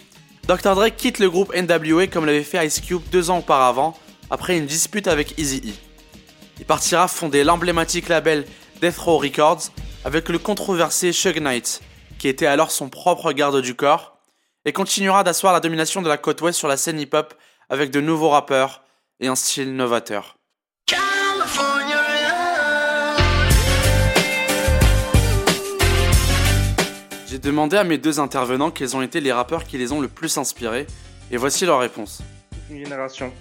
Dr. 0.47 0.75
Dre 0.75 0.89
quitte 0.89 1.19
le 1.19 1.29
groupe 1.29 1.53
NWA 1.53 2.07
comme 2.07 2.25
l'avait 2.25 2.43
fait 2.43 2.65
Ice 2.65 2.79
Cube 2.79 3.01
deux 3.11 3.29
ans 3.29 3.39
auparavant 3.39 3.97
après 4.29 4.57
une 4.57 4.65
dispute 4.65 5.07
avec 5.07 5.37
Eazy-E. 5.37 5.73
Il 6.59 6.65
partira 6.65 7.09
fonder 7.09 7.43
l'emblématique 7.43 8.07
label 8.07 8.45
Death 8.81 8.97
Row 8.97 9.17
Records 9.17 9.63
avec 10.05 10.29
le 10.29 10.39
controversé 10.39 11.11
Shug 11.11 11.39
Knight, 11.39 11.81
qui 12.19 12.29
était 12.29 12.45
alors 12.45 12.71
son 12.71 12.89
propre 12.89 13.33
garde 13.33 13.61
du 13.61 13.75
corps, 13.75 14.17
et 14.63 14.71
continuera 14.71 15.23
d'asseoir 15.23 15.51
la 15.53 15.59
domination 15.59 16.01
de 16.01 16.07
la 16.07 16.17
côte 16.17 16.41
ouest 16.41 16.57
sur 16.57 16.67
la 16.69 16.77
scène 16.77 16.99
hip-hop 16.99 17.33
avec 17.71 17.89
de 17.89 18.01
nouveaux 18.01 18.27
rappeurs 18.27 18.83
et 19.21 19.27
un 19.27 19.35
style 19.35 19.73
novateur. 19.73 20.35
J'ai 27.27 27.39
demandé 27.39 27.77
à 27.77 27.85
mes 27.85 27.97
deux 27.97 28.19
intervenants 28.19 28.71
quels 28.71 28.97
ont 28.97 29.01
été 29.01 29.21
les 29.21 29.31
rappeurs 29.31 29.63
qui 29.63 29.77
les 29.77 29.93
ont 29.93 30.01
le 30.01 30.09
plus 30.09 30.37
inspirés, 30.37 30.85
et 31.31 31.37
voici 31.37 31.65
leur 31.65 31.79
réponse. 31.79 32.21
Une 32.69 32.83
génération 32.83 33.31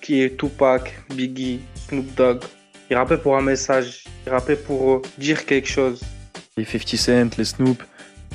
qui 0.00 0.22
est 0.22 0.38
Tupac, 0.38 0.94
Biggie, 1.10 1.60
Snoop 1.88 2.14
Dogg. 2.14 2.44
Ils 2.88 2.96
rappaient 2.96 3.18
pour 3.18 3.36
un 3.36 3.42
message, 3.42 4.04
ils 4.26 4.30
rappaient 4.30 4.54
pour 4.54 4.92
euh, 4.92 5.02
dire 5.18 5.44
quelque 5.44 5.68
chose. 5.68 6.02
Les 6.56 6.64
50 6.64 6.96
Cent, 6.96 7.36
les 7.36 7.44
Snoop, 7.44 7.82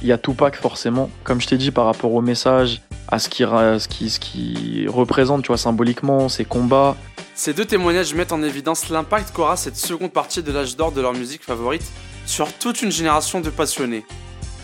il 0.01 0.08
y 0.08 0.12
a 0.12 0.18
Tupac 0.18 0.56
forcément. 0.56 1.10
Comme 1.24 1.41
je 1.41 1.48
t'ai 1.48 1.58
dit, 1.58 1.72
par 1.72 1.86
rapport 1.86 2.13
au 2.13 2.22
message, 2.22 2.82
à 3.08 3.20
ce 3.20 3.29
qui, 3.29 4.88
représente, 4.88 5.44
tu 5.44 5.58
symboliquement, 5.58 6.29
ses 6.29 6.46
combats. 6.46 6.96
Ces 7.36 7.53
deux 7.53 7.65
témoignages 7.65 8.13
mettent 8.13 8.32
en 8.32 8.44
évidence 8.44 8.89
l'impact 8.89 9.34
qu'aura 9.34 9.56
cette 9.58 9.77
seconde 9.77 10.12
partie 10.12 10.44
de 10.44 10.51
l'âge 10.51 10.75
d'or 10.75 10.91
de 10.91 11.01
leur 11.01 11.13
musique 11.13 11.44
favorite 11.44 11.84
sur 12.25 12.51
toute 12.53 12.82
une 12.82 12.91
génération 12.91 13.41
de 13.41 13.50
passionnés, 13.50 14.06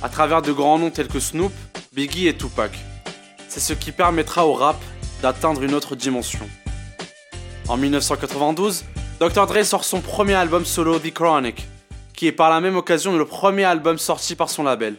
à 0.03 0.09
travers 0.09 0.41
de 0.41 0.51
grands 0.51 0.77
noms 0.77 0.91
tels 0.91 1.07
que 1.07 1.19
Snoop, 1.19 1.53
Biggie 1.93 2.27
et 2.27 2.35
Tupac. 2.35 2.71
C'est 3.47 3.59
ce 3.59 3.73
qui 3.73 3.91
permettra 3.91 4.45
au 4.45 4.53
rap 4.53 4.77
d'atteindre 5.21 5.63
une 5.63 5.73
autre 5.73 5.95
dimension. 5.95 6.47
En 7.67 7.77
1992, 7.77 8.83
Dr. 9.19 9.47
Dre 9.47 9.63
sort 9.63 9.85
son 9.85 10.01
premier 10.01 10.33
album 10.33 10.65
solo 10.65 10.99
The 10.99 11.11
Chronic, 11.13 11.67
qui 12.13 12.27
est 12.27 12.31
par 12.31 12.49
la 12.49 12.61
même 12.61 12.75
occasion 12.75 13.17
le 13.17 13.25
premier 13.25 13.63
album 13.63 13.97
sorti 13.97 14.35
par 14.35 14.49
son 14.49 14.63
label. 14.63 14.95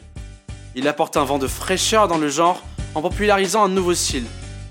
Il 0.78 0.88
apporte 0.88 1.16
un 1.16 1.25
vent 1.25 1.38
de 1.38 1.47
fraîcheur 1.47 2.06
dans 2.06 2.18
le 2.18 2.28
genre 2.28 2.62
en 2.95 3.00
popularisant 3.00 3.64
un 3.64 3.68
nouveau 3.71 3.95
style, 3.95 4.26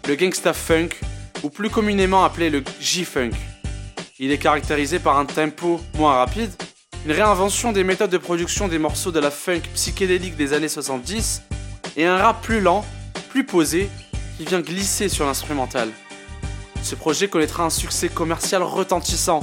le 0.08 0.14
gangsta 0.16 0.54
funk, 0.54 0.90
ou 1.42 1.50
plus 1.50 1.72
communément 1.72 2.24
appelé 2.24 2.52
le 2.52 2.64
G-funk. 2.80 3.32
Il 4.20 4.32
est 4.32 4.38
caractérisé 4.38 5.00
par 5.00 5.18
un 5.18 5.26
tempo 5.26 5.82
moins 5.98 6.14
rapide, 6.14 6.52
une 7.08 7.12
réinvention 7.12 7.72
des 7.72 7.84
méthodes 7.84 8.12
de 8.12 8.20
production 8.20 8.68
des 8.68 8.78
morceaux 8.78 9.12
de 9.12 9.20
la 9.20 9.32
funk 9.32 9.62
psychédélique 9.74 10.36
des 10.36 10.54
années 10.54 10.70
70, 10.70 11.42
et 11.98 12.06
un 12.06 12.18
rap 12.18 12.40
plus 12.44 12.62
lent, 12.62 12.86
plus 13.30 13.44
posé, 13.44 13.90
qui 14.38 14.46
vient 14.46 14.62
glisser 14.62 15.10
sur 15.10 15.26
l'instrumental. 15.26 15.90
Ce 16.84 16.94
projet 16.94 17.30
connaîtra 17.30 17.64
un 17.64 17.72
succès 17.72 18.10
commercial 18.10 18.62
retentissant. 18.62 19.40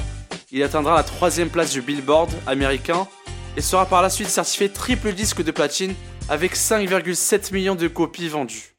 Il 0.53 0.63
atteindra 0.63 0.95
la 0.95 1.03
troisième 1.03 1.51
place 1.51 1.73
du 1.73 1.83
Billboard 1.83 2.31
américain 2.47 3.09
et 3.57 3.61
sera 3.61 3.87
par 3.87 4.03
la 4.03 4.11
suite 4.11 4.29
certifié 4.29 4.69
triple 4.69 5.13
disque 5.13 5.43
de 5.43 5.51
platine 5.51 5.95
avec 6.29 6.57
5,7 6.57 7.53
millions 7.53 7.75
de 7.75 7.89
copies 7.89 8.29
vendues. 8.29 8.75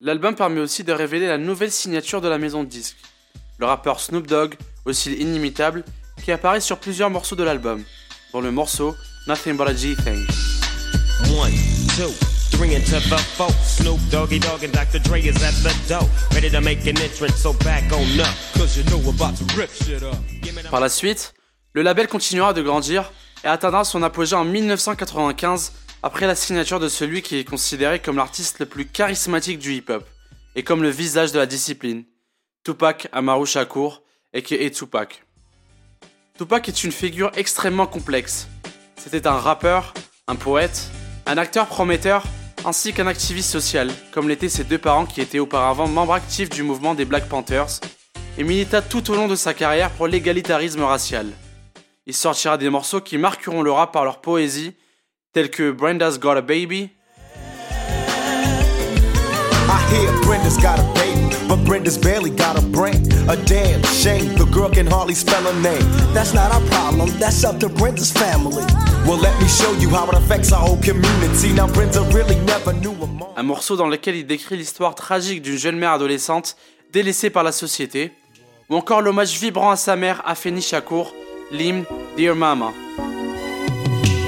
L'album 0.00 0.34
permet 0.34 0.60
aussi 0.60 0.84
de 0.84 0.92
révéler 0.92 1.26
la 1.26 1.38
nouvelle 1.38 1.72
signature 1.72 2.20
de 2.20 2.28
la 2.28 2.38
maison 2.38 2.62
de 2.62 2.68
disques. 2.68 2.98
Le 3.58 3.66
rappeur 3.66 4.00
Snoop 4.00 4.26
Dogg, 4.26 4.54
aussi 4.84 5.14
inimitable, 5.14 5.84
qui 6.22 6.32
apparaît 6.32 6.60
sur 6.60 6.78
plusieurs 6.78 7.10
morceaux 7.10 7.36
de 7.36 7.42
l'album, 7.42 7.82
dont 8.32 8.40
le 8.40 8.50
morceau 8.50 8.94
Nothing 9.26 9.56
But 9.56 9.68
a 9.68 9.74
G 9.74 9.96
Thing. 9.96 10.26
Par 20.70 20.80
la 20.80 20.88
suite, 20.88 21.34
le 21.72 21.82
label 21.82 22.06
continuera 22.06 22.52
de 22.52 22.62
grandir 22.62 23.12
et 23.46 23.48
atteindra 23.48 23.84
son 23.84 24.02
apogée 24.02 24.34
en 24.34 24.44
1995 24.44 25.72
après 26.02 26.26
la 26.26 26.34
signature 26.34 26.80
de 26.80 26.88
celui 26.88 27.22
qui 27.22 27.38
est 27.38 27.44
considéré 27.44 28.00
comme 28.00 28.16
l'artiste 28.16 28.58
le 28.58 28.66
plus 28.66 28.86
charismatique 28.86 29.60
du 29.60 29.72
hip-hop 29.72 30.04
et 30.56 30.64
comme 30.64 30.82
le 30.82 30.88
visage 30.88 31.30
de 31.30 31.38
la 31.38 31.46
discipline, 31.46 32.04
Tupac 32.64 33.08
Amaru 33.12 33.46
Shakur, 33.46 34.02
a.k.a. 34.34 34.70
Tupac. 34.70 35.24
Tupac 36.36 36.68
est 36.68 36.82
une 36.82 36.90
figure 36.90 37.30
extrêmement 37.36 37.86
complexe. 37.86 38.48
C'était 38.96 39.28
un 39.28 39.38
rappeur, 39.38 39.94
un 40.26 40.34
poète, 40.34 40.90
un 41.26 41.38
acteur 41.38 41.68
prometteur, 41.68 42.24
ainsi 42.64 42.92
qu'un 42.92 43.06
activiste 43.06 43.50
social, 43.50 43.92
comme 44.10 44.28
l'étaient 44.28 44.48
ses 44.48 44.64
deux 44.64 44.78
parents 44.78 45.06
qui 45.06 45.20
étaient 45.20 45.38
auparavant 45.38 45.86
membres 45.86 46.14
actifs 46.14 46.48
du 46.48 46.64
mouvement 46.64 46.94
des 46.94 47.04
Black 47.04 47.28
Panthers, 47.28 47.78
et 48.38 48.42
milita 48.42 48.82
tout 48.82 49.08
au 49.12 49.14
long 49.14 49.28
de 49.28 49.36
sa 49.36 49.54
carrière 49.54 49.90
pour 49.92 50.08
l'égalitarisme 50.08 50.82
racial. 50.82 51.30
Il 52.06 52.14
sortira 52.14 52.56
des 52.56 52.70
morceaux 52.70 53.00
qui 53.00 53.18
marqueront 53.18 53.62
le 53.62 53.72
rap 53.72 53.92
par 53.92 54.04
leur 54.04 54.20
poésie, 54.20 54.74
tels 55.32 55.50
que 55.50 55.72
Brenda's 55.72 56.18
Got 56.18 56.36
a 56.36 56.42
Baby, 56.42 56.90
But 61.48 61.64
Brenda's 61.64 61.96
barely 61.96 62.30
got 62.30 62.58
a 62.58 62.60
brain. 62.60 63.06
A 63.28 63.36
damn 63.36 63.82
shame. 63.84 64.34
The 64.34 64.46
girl 64.46 64.68
can 64.68 64.86
hardly 64.86 65.14
spell 65.14 65.42
her 65.42 65.54
name. 65.60 65.82
That's 66.12 66.34
not 66.34 66.52
our 66.52 66.60
problem. 66.62 67.08
That's 67.20 67.44
up 67.44 67.60
to 67.60 67.68
Brenda's 67.68 68.10
family. 68.10 68.64
Well, 69.06 69.18
let 69.18 69.38
me 69.40 69.46
show 69.46 69.72
you 69.74 69.88
how 69.90 70.08
it 70.08 70.14
affects 70.14 70.52
our 70.52 70.60
whole 70.60 70.78
community. 70.78 71.52
Now, 71.52 71.68
Brenda 71.68 72.00
really 72.12 72.36
never 72.46 72.72
knew 72.72 72.92
a 73.02 73.06
mom. 73.06 73.28
Un 73.36 73.42
morceau 73.44 73.76
dans 73.76 73.88
lequel 73.88 74.16
il 74.16 74.26
décrit 74.26 74.56
l'histoire 74.56 74.94
tragique 74.94 75.42
d'une 75.42 75.56
jeune 75.56 75.78
mère 75.78 75.92
adolescente 75.92 76.56
délaissée 76.92 77.30
par 77.30 77.44
la 77.44 77.52
société. 77.52 78.12
Ou 78.68 78.76
encore 78.76 79.00
l'hommage 79.00 79.38
vibrant 79.38 79.70
à 79.70 79.76
sa 79.76 79.94
mère, 79.94 80.22
Afeni 80.26 80.60
Shakur, 80.60 81.12
l'hymne 81.50 81.84
Dear 82.16 82.34
Mama. 82.34 82.72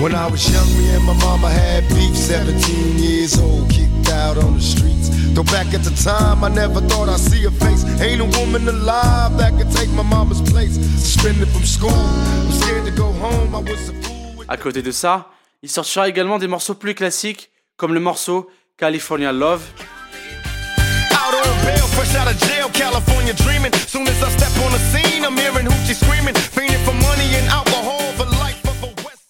When 0.01 0.15
I 0.15 0.31
was 0.31 0.49
young, 0.49 0.69
me 0.79 0.95
and 0.95 1.05
my 1.05 1.15
mama 1.15 1.51
had 1.51 1.89
beef, 1.89 2.17
17 2.17 2.99
years 2.99 3.39
old, 3.39 3.69
kicked 3.69 4.11
out 4.11 4.39
on 4.39 4.55
the 4.55 4.61
streets. 4.61 5.09
Though 5.35 5.43
back 5.45 5.75
at 5.75 5.83
the 5.83 5.91
time, 6.03 6.45
I 6.45 6.49
never 6.49 6.81
thought 6.81 7.09
I'd 7.09 7.19
see 7.19 7.45
a 7.45 7.51
face. 7.51 7.85
Ain't 8.01 8.21
a 8.21 8.39
woman 8.39 8.69
alive 8.69 9.37
that 9.39 9.57
could 9.59 9.71
take 9.73 9.91
my 9.91 10.05
mama's 10.05 10.41
place. 10.43 10.75
Suspended 11.03 11.49
from 11.49 11.65
school, 11.65 11.91
I'm 11.91 12.53
scared 12.53 12.85
to 12.87 12.93
go 12.93 13.11
home, 13.13 13.55
I 13.55 13.59
was 13.59 13.89
a 13.89 13.95
fool. 14.03 14.45
À 14.49 14.57
côté 14.57 14.83
de 14.83 14.93
ça, 14.93 15.31
il 15.63 15.69
sortira 15.69 16.09
également 16.09 16.39
des 16.39 16.47
morceaux 16.49 16.75
plus 16.75 16.95
classiques, 16.95 17.51
comme 17.77 17.93
le 17.93 18.01
morceau 18.01 18.49
California 18.77 19.33
Love. 19.33 19.65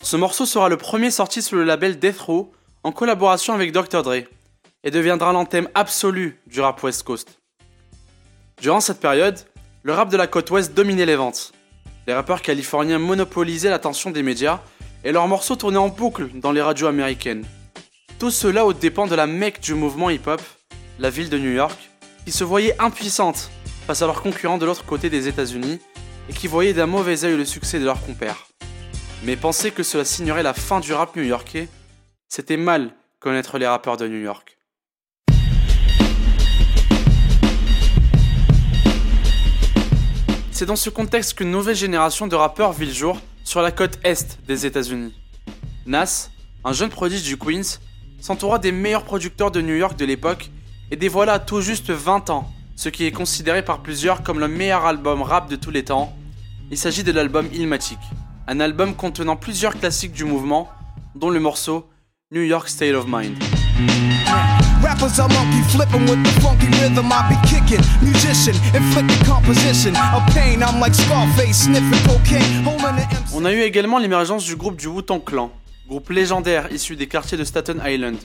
Ce 0.03 0.17
morceau 0.17 0.47
sera 0.47 0.69
le 0.69 0.77
premier 0.77 1.11
sorti 1.11 1.43
sur 1.43 1.57
le 1.57 1.65
label 1.65 1.99
Death 1.99 2.21
Row 2.21 2.53
en 2.83 2.93
collaboration 2.93 3.55
avec 3.55 3.73
Dr. 3.73 4.03
Dre 4.03 4.25
et 4.85 4.91
deviendra 4.91 5.33
l'anthème 5.33 5.69
absolu 5.75 6.41
du 6.47 6.61
rap 6.61 6.83
West 6.83 7.05
Coast. 7.05 7.41
Durant 8.61 8.81
cette 8.81 9.01
période, 9.01 9.39
le 9.83 9.95
rap 9.95 10.11
de 10.11 10.17
la 10.17 10.27
côte 10.27 10.51
ouest 10.51 10.75
dominait 10.75 11.07
les 11.07 11.17
ventes. 11.17 11.53
Les 12.07 12.15
rappeurs 12.15 12.43
californiens 12.43 12.99
monopolisaient 12.99 13.71
l'attention 13.71 14.11
des 14.11 14.23
médias 14.23 14.61
et 15.05 15.13
leurs 15.13 15.29
morceaux 15.29 15.57
tournaient 15.57 15.79
en 15.79 15.89
boucle 15.89 16.29
dans 16.35 16.53
les 16.53 16.63
radios 16.63 16.87
américaines. 16.87 17.47
Tout 18.19 18.31
cela 18.31 18.67
aux 18.67 18.73
dépens 18.73 19.07
de 19.07 19.15
la 19.15 19.27
mecque 19.27 19.61
du 19.61 19.75
mouvement 19.75 20.11
hip-hop, 20.11 20.43
la 20.99 21.09
ville 21.11 21.31
de 21.31 21.39
New 21.39 21.53
York, 21.53 21.88
qui 22.29 22.33
se 22.33 22.45
voyait 22.45 22.77
impuissante 22.79 23.49
face 23.87 24.03
à 24.03 24.07
leurs 24.07 24.21
concurrents 24.21 24.59
de 24.59 24.67
l'autre 24.67 24.85
côté 24.85 25.09
des 25.09 25.29
États-Unis 25.29 25.81
et 26.29 26.35
qui 26.35 26.47
voyait 26.47 26.75
d'un 26.75 26.85
mauvais 26.85 27.25
œil 27.25 27.39
le 27.39 27.47
succès 27.47 27.81
de 27.81 27.87
leurs 27.87 28.05
compères. 28.05 28.49
Mais 29.25 29.35
penser 29.35 29.71
que 29.71 29.83
cela 29.83 30.05
signerait 30.05 30.43
la 30.43 30.53
fin 30.53 30.81
du 30.81 30.93
rap 30.93 31.17
new-yorkais, 31.17 31.71
c'était 32.29 32.59
mal 32.59 32.91
connaître 33.19 33.57
les 33.57 33.67
rappeurs 33.67 33.97
de 33.97 34.07
New 34.07 34.21
York. 34.21 34.59
C'est 40.51 40.67
dans 40.67 40.77
ce 40.77 40.91
contexte 40.91 41.33
qu'une 41.33 41.51
nouvelle 41.51 41.77
génération 41.77 42.27
de 42.27 42.37
rappeurs 42.37 42.75
vit 42.75 42.85
le 42.85 42.93
jour 42.93 43.19
sur 43.43 43.63
la 43.63 43.73
côte 43.73 43.99
est 44.05 44.39
des 44.47 44.67
États-Unis. 44.67 45.15
Nas, 45.87 46.29
un 46.63 46.75
jeune 46.75 46.91
prodige 46.91 47.23
du 47.23 47.39
Queens, 47.39 47.79
s'entoura 48.21 48.59
des 48.59 48.71
meilleurs 48.71 49.05
producteurs 49.05 49.51
de 49.51 49.63
New 49.63 49.77
York 49.77 49.99
de 49.99 50.05
l'époque 50.05 50.51
et 50.91 50.97
dévoila 50.97 51.35
à 51.35 51.39
tout 51.39 51.61
juste 51.61 51.91
20 51.91 52.31
ans 52.31 52.51
ce 52.77 52.89
qui 52.89 53.05
est 53.05 53.13
considéré 53.13 53.63
par 53.65 53.81
plusieurs 53.81 54.23
comme 54.23 54.39
le 54.39 54.49
meilleur 54.49 54.87
album 54.87 55.23
rap 55.23 55.51
de 55.51 55.57
tous 55.57 55.71
les 55.71 55.85
temps. 55.85 56.15
Il 56.71 56.79
s'agit 56.79 57.03
de 57.03 57.13
l'album 57.13 57.49
Illmatic 57.53 57.99
un 58.51 58.61
album 58.61 58.95
contenant 58.95 59.37
plusieurs 59.37 59.79
classiques 59.79 60.13
du 60.13 60.25
mouvement, 60.25 60.71
dont 61.15 61.29
le 61.29 61.39
morceau 61.39 61.87
New 62.33 62.41
York 62.41 62.67
State 62.71 62.95
of 62.95 63.05
Mind. 63.07 63.37
On 73.35 73.45
a 73.45 73.53
eu 73.53 73.61
également 73.61 73.99
l'émergence 73.99 74.47
du 74.47 74.57
groupe 74.57 74.77
du 74.77 74.87
Wu-Tang 74.87 75.23
Clan, 75.23 75.51
groupe 75.87 76.09
légendaire 76.09 76.73
issu 76.73 76.97
des 76.97 77.07
quartiers 77.07 77.37
de 77.37 77.45
Staten 77.45 77.83
Island, 77.85 78.17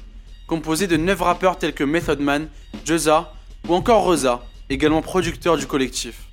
composé 0.48 0.88
de 0.88 0.98
9 0.98 1.22
rappeurs 1.22 1.58
tels 1.58 1.74
que 1.74 1.84
Method 1.84 2.20
Man, 2.20 2.48
Jeza 2.86 3.34
ou 3.68 3.74
encore 3.74 4.04
Rosa, 4.04 4.44
également 4.70 5.02
producteur 5.02 5.58
du 5.58 5.66
collectif. 5.66 6.24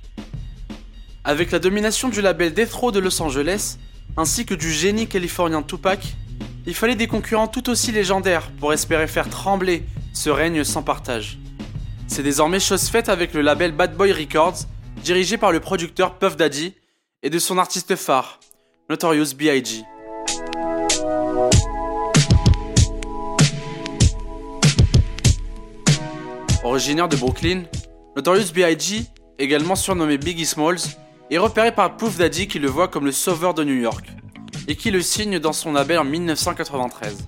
Avec 1.23 1.51
la 1.51 1.59
domination 1.59 2.09
du 2.09 2.21
label 2.21 2.53
Death 2.53 2.73
Row 2.73 2.91
de 2.91 2.99
Los 2.99 3.21
Angeles, 3.21 3.77
ainsi 4.17 4.45
que 4.45 4.55
du 4.55 4.71
génie 4.71 5.07
californien 5.07 5.61
Tupac, 5.61 6.15
il 6.65 6.75
fallait 6.75 6.95
des 6.95 7.07
concurrents 7.07 7.47
tout 7.47 7.69
aussi 7.69 7.91
légendaires 7.91 8.51
pour 8.59 8.73
espérer 8.73 9.07
faire 9.07 9.29
trembler 9.29 9.83
ce 10.13 10.29
règne 10.29 10.63
sans 10.63 10.83
partage. 10.83 11.37
C'est 12.07 12.23
désormais 12.23 12.59
chose 12.59 12.89
faite 12.89 13.09
avec 13.09 13.33
le 13.33 13.41
label 13.41 13.71
Bad 13.71 13.95
Boy 13.95 14.11
Records, 14.11 14.65
dirigé 15.03 15.37
par 15.37 15.51
le 15.51 15.59
producteur 15.59 16.17
Puff 16.17 16.35
Daddy 16.35 16.73
et 17.23 17.29
de 17.29 17.39
son 17.39 17.57
artiste 17.57 17.95
phare, 17.95 18.39
Notorious 18.89 19.33
B.I.G. 19.35 19.83
Originaire 26.71 27.09
de 27.09 27.17
Brooklyn, 27.17 27.63
Notorious 28.15 28.53
B.I.G., 28.55 29.03
également 29.37 29.75
surnommé 29.75 30.17
Biggie 30.17 30.45
Smalls, 30.45 30.79
est 31.29 31.37
repéré 31.37 31.73
par 31.73 31.97
Puff 31.97 32.15
Daddy 32.15 32.47
qui 32.47 32.59
le 32.59 32.69
voit 32.69 32.87
comme 32.87 33.03
le 33.03 33.11
sauveur 33.11 33.53
de 33.53 33.65
New 33.65 33.75
York, 33.75 34.05
et 34.69 34.77
qui 34.77 34.89
le 34.89 35.01
signe 35.01 35.37
dans 35.37 35.51
son 35.51 35.73
label 35.73 35.99
en 35.99 36.05
1993. 36.05 37.27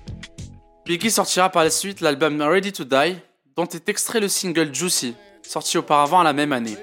Biggie 0.86 1.10
sortira 1.10 1.50
par 1.50 1.62
la 1.62 1.68
suite 1.68 2.00
l'album 2.00 2.40
Ready 2.40 2.72
to 2.72 2.84
Die, 2.84 3.18
dont 3.54 3.66
est 3.66 3.86
extrait 3.90 4.18
le 4.18 4.28
single 4.28 4.74
Juicy, 4.74 5.14
sorti 5.42 5.76
auparavant 5.76 6.22
la 6.22 6.32
même 6.32 6.54
année. 6.54 6.78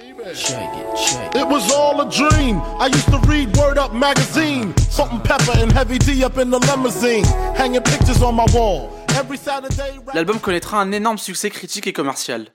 L'album 10.13 10.39
connaîtra 10.39 10.79
un 10.79 10.91
énorme 10.91 11.17
succès 11.17 11.49
critique 11.49 11.87
et 11.87 11.93
commercial. 11.93 12.47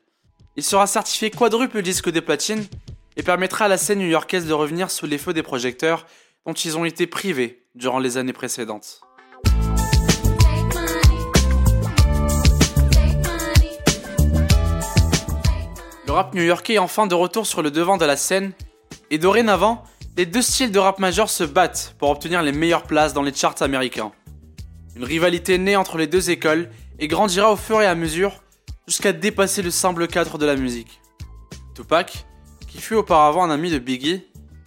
Il 0.56 0.62
sera 0.62 0.87
certifié 0.87 1.30
quadruple 1.30 1.82
disque 1.82 2.11
de 2.11 2.20
platine 2.20 2.64
et 3.16 3.23
permettra 3.23 3.66
à 3.66 3.68
la 3.68 3.78
scène 3.78 3.99
new-yorkaise 3.99 4.46
de 4.46 4.52
revenir 4.52 4.90
sous 4.90 5.06
les 5.06 5.18
feux 5.18 5.32
des 5.32 5.42
projecteurs 5.42 6.06
dont 6.46 6.52
ils 6.52 6.78
ont 6.78 6.85
été 6.85 7.06
privés 7.06 7.64
durant 7.75 7.99
les 7.99 8.16
années 8.16 8.32
précédentes. 8.32 9.00
Le 16.06 16.12
rap 16.12 16.35
new-yorkais 16.35 16.75
est 16.75 16.78
enfin 16.78 17.06
de 17.06 17.14
retour 17.14 17.46
sur 17.46 17.62
le 17.62 17.70
devant 17.70 17.96
de 17.96 18.04
la 18.04 18.16
scène, 18.16 18.52
et 19.11 19.18
dorénavant, 19.18 19.82
les 20.16 20.25
deux 20.25 20.42
styles 20.42 20.73
de 20.73 20.78
rap 20.78 20.99
majeur 20.99 21.28
se 21.28 21.44
battent 21.44 21.94
pour 21.99 22.11
obtenir 22.11 22.42
les 22.42 22.52
meilleures 22.52 22.85
places 22.85 23.12
dans 23.12 23.23
les 23.23 23.35
charts 23.35 23.61
américains. 23.61 24.12
Une 24.97 25.05
rivalité 25.05 25.59
née 25.59 25.76
entre 25.76 25.99
les 25.99 26.07
deux 26.07 26.31
écoles 26.31 26.71
et 26.99 27.07
grandira 27.07 27.53
au 27.53 27.57
fur 27.57 27.83
et 27.83 27.87
à 27.87 27.95
mesure 27.95 28.43
jusqu'à 28.88 29.12
dépasser 29.12 29.61
le 29.61 29.71
simple 29.71 30.07
cadre 30.07 30.38
de 30.38 30.47
la 30.47 30.57
musique. 30.57 31.03
Tupac, 31.75 32.25
qui 32.67 32.79
fut 32.79 32.95
auparavant 32.95 33.45
un 33.45 33.50
ami 33.50 33.71
de 33.71 33.79
Biggie, 33.79 34.23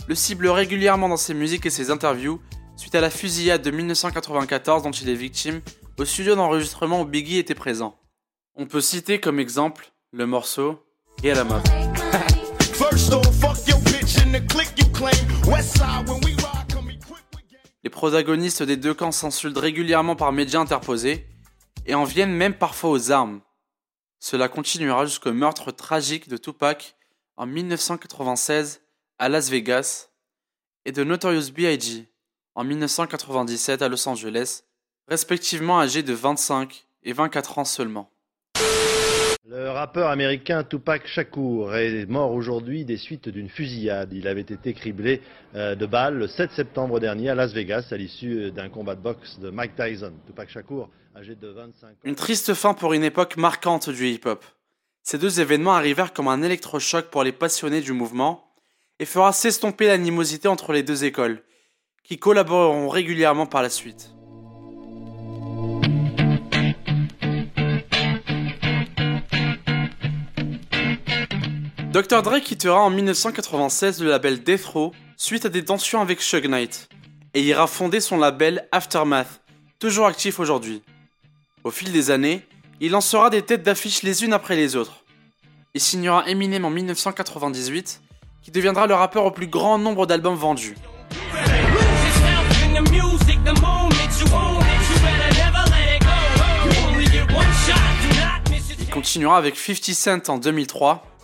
le 0.08 0.14
cible 0.14 0.48
régulièrement 0.48 1.10
dans 1.10 1.18
ses 1.18 1.34
musiques 1.34 1.66
et 1.66 1.72
ses 1.72 1.90
interviews 1.90 2.40
suite 2.78 2.94
à 2.94 3.02
la 3.02 3.10
fusillade 3.10 3.64
de 3.64 3.72
1994 3.72 4.84
dont 4.84 4.92
il 4.92 5.10
est 5.10 5.16
victime 5.16 5.62
au 5.98 6.06
studio 6.06 6.36
d'enregistrement 6.36 7.02
où 7.02 7.06
Biggie 7.06 7.40
était 7.40 7.56
présent. 7.56 8.00
On 8.56 8.68
peut 8.68 8.82
citer 8.82 9.20
comme 9.20 9.40
exemple 9.40 9.92
le 10.12 10.28
morceau 10.28 10.86
Up. 11.26 11.48
Les 17.90 17.92
protagonistes 17.92 18.62
des 18.62 18.78
deux 18.78 18.94
camps 18.94 19.12
s'insultent 19.12 19.58
régulièrement 19.58 20.16
par 20.16 20.32
médias 20.32 20.60
interposés 20.60 21.26
et 21.88 21.96
en 21.96 22.04
viennent 22.04 22.36
même 22.36 22.54
parfois 22.54 22.92
aux 22.92 23.12
armes. 23.12 23.42
Cela 24.20 24.48
continuera 24.48 25.08
jusqu'au 25.08 25.34
meurtre 25.34 25.72
tragique 25.72 26.30
de 26.30 26.38
Tupac 26.38 26.96
en 27.36 27.48
1996 27.48 28.82
à 29.18 29.28
Las 29.28 29.50
Vegas 29.50 30.10
et 30.86 30.92
de 30.92 31.04
Notorious 31.04 31.52
B.I.G. 31.52 32.08
en 32.54 32.64
1997 32.64 33.82
à 33.82 33.90
Los 33.90 34.08
Angeles, 34.08 34.66
respectivement 35.08 35.80
âgés 35.80 36.04
de 36.04 36.14
25 36.14 36.86
et 37.02 37.14
24 37.14 37.58
ans 37.58 37.66
seulement. 37.66 38.12
Le 39.52 39.72
rappeur 39.72 40.10
américain 40.10 40.64
Tupac 40.64 41.08
Shakur 41.08 41.76
est 41.76 42.06
mort 42.06 42.34
aujourd'hui 42.34 42.86
des 42.86 42.98
suites 42.98 43.30
d'une 43.30 43.50
fusillade. 43.50 44.14
Il 44.14 44.28
avait 44.28 44.42
été 44.42 44.76
criblé 44.76 45.24
euh, 45.56 45.74
de 45.74 45.88
balles 45.88 46.20
le 46.20 46.28
7 46.28 46.52
septembre 46.52 47.00
dernier 47.00 47.30
à 47.30 47.36
Las 47.36 47.52
Vegas 47.52 47.88
à 47.90 47.98
l'issue 47.98 48.52
d'un 48.52 48.70
combat 48.70 48.94
de 48.94 49.02
boxe 49.02 49.40
de 49.40 49.50
Mike 49.50 49.76
Tyson. 49.76 50.14
Tupac 50.28 50.50
Shakur, 50.50 50.92
âgé 51.16 51.34
de 51.34 51.48
25 51.48 51.88
ans. 51.88 51.94
Une 52.04 52.14
triste 52.14 52.54
fin 52.54 52.76
pour 52.76 52.94
une 52.94 53.04
époque 53.04 53.38
marquante 53.38 53.90
du 53.90 54.10
hip-hop. 54.10 54.46
Ces 55.02 55.18
deux 55.18 55.40
événements 55.40 55.74
arrivèrent 55.74 56.14
comme 56.14 56.28
un 56.28 56.44
électrochoc 56.44 57.08
pour 57.08 57.24
les 57.24 57.32
passionnés 57.32 57.82
du 57.82 57.94
mouvement 57.94 58.54
et 59.00 59.06
fera 59.06 59.34
s'estomper 59.34 59.88
l'animosité 59.88 60.48
entre 60.48 60.74
les 60.74 60.84
deux 60.84 61.06
écoles, 61.06 61.42
qui 62.04 62.20
collaboreront 62.20 62.88
régulièrement 62.88 63.48
par 63.48 63.64
la 63.64 63.72
suite. 63.72 64.12
Dr. 71.92 72.22
Dre 72.22 72.40
quittera 72.40 72.82
en 72.82 72.92
1996 72.92 74.04
le 74.04 74.12
label 74.12 74.44
Death 74.44 74.66
Row 74.66 74.94
suite 75.18 75.46
à 75.46 75.50
des 75.50 75.66
tensions 75.66 76.02
avec 76.02 76.22
Shug 76.22 76.46
Knight 76.46 76.88
et 77.34 77.42
ira 77.42 77.66
fonder 77.66 78.00
son 78.00 78.18
label 78.18 78.68
Aftermath, 78.72 79.42
toujours 79.80 80.06
actif 80.06 80.40
aujourd'hui. 80.40 80.84
Au 81.64 81.72
fil 81.72 81.92
des 81.92 82.12
années, 82.12 82.46
il 82.80 82.92
lancera 82.92 83.32
des 83.32 83.42
têtes 83.42 83.64
d'affiche 83.64 84.04
les 84.04 84.24
unes 84.24 84.34
après 84.34 84.56
les 84.56 84.76
autres. 84.76 85.04
Il 85.74 85.82
signera 85.82 86.30
Eminem 86.30 86.64
en 86.64 86.70
1998, 86.70 88.02
qui 88.44 88.52
deviendra 88.52 88.86
le 88.86 88.94
rappeur 88.94 89.26
au 89.26 89.32
plus 89.32 89.48
grand 89.48 89.80
nombre 89.80 90.06
d'albums 90.06 90.36
vendus. 90.36 90.76
Il 98.80 98.90
continuera 98.92 99.38
avec 99.38 99.58
50 99.58 99.96
Cent 99.96 100.30
en 100.30 100.38
2003 100.38 101.19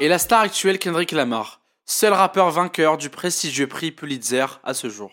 et 0.00 0.08
la 0.08 0.18
star 0.18 0.40
actuelle 0.40 0.78
Kendrick 0.78 1.12
Lamar, 1.12 1.60
seul 1.84 2.12
rappeur 2.12 2.50
vainqueur 2.50 2.96
du 2.96 3.10
prestigieux 3.10 3.66
prix 3.66 3.90
Pulitzer 3.90 4.46
à 4.64 4.74
ce 4.74 4.88
jour. 4.88 5.10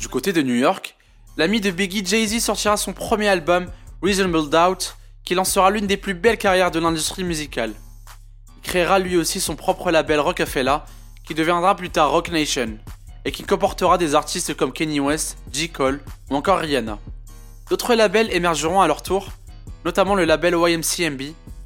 Du 0.00 0.08
côté 0.08 0.32
de 0.32 0.42
New 0.42 0.54
York, 0.54 0.96
l'ami 1.36 1.60
de 1.60 1.70
Biggie 1.70 2.04
Jay-Z 2.04 2.40
sortira 2.40 2.76
son 2.76 2.92
premier 2.92 3.28
album 3.28 3.66
Reasonable 4.02 4.50
Doubt 4.50 4.96
qui 5.24 5.34
lancera 5.34 5.70
l'une 5.70 5.86
des 5.86 5.96
plus 5.96 6.14
belles 6.14 6.38
carrières 6.38 6.70
de 6.70 6.80
l'industrie 6.80 7.24
musicale. 7.24 7.72
Il 8.56 8.62
créera 8.62 8.98
lui 8.98 9.16
aussi 9.16 9.40
son 9.40 9.56
propre 9.56 9.90
label 9.90 10.20
Rockefeller, 10.20 10.78
qui 11.24 11.34
deviendra 11.34 11.76
plus 11.76 11.90
tard 11.90 12.10
Rock 12.10 12.30
Nation, 12.30 12.78
et 13.24 13.32
qui 13.32 13.44
comportera 13.44 13.98
des 13.98 14.14
artistes 14.14 14.54
comme 14.54 14.72
Kanye 14.72 15.00
West, 15.00 15.38
J. 15.52 15.68
Cole 15.68 16.00
ou 16.30 16.36
encore 16.36 16.58
Rihanna. 16.58 16.98
D'autres 17.70 17.94
labels 17.94 18.32
émergeront 18.32 18.80
à 18.80 18.86
leur 18.86 19.02
tour, 19.02 19.28
notamment 19.84 20.14
le 20.14 20.24
label 20.24 20.54
YMCMB, 20.54 21.22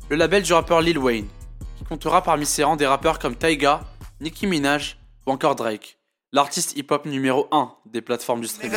le 0.09 0.17
label 0.17 0.43
du 0.43 0.53
rappeur 0.53 0.81
Lil 0.81 0.99
Wayne, 0.99 1.29
qui 1.79 1.85
comptera 1.85 2.23
parmi 2.23 2.47
ses 2.47 2.65
rangs 2.65 2.77
des 2.77 2.87
rappeurs 2.87 3.19
comme 3.19 3.35
Taiga, 3.35 3.81
Nicki 4.21 4.47
Minaj 4.47 4.99
ou 5.27 5.33
encore 5.33 5.57
Drake, 5.57 5.99
l'artiste 6.33 6.77
hip-hop 6.77 7.07
numéro 7.07 7.49
1 7.51 7.73
des 7.87 8.03
plateformes 8.03 8.41
du 8.41 8.47
streaming. 8.47 8.73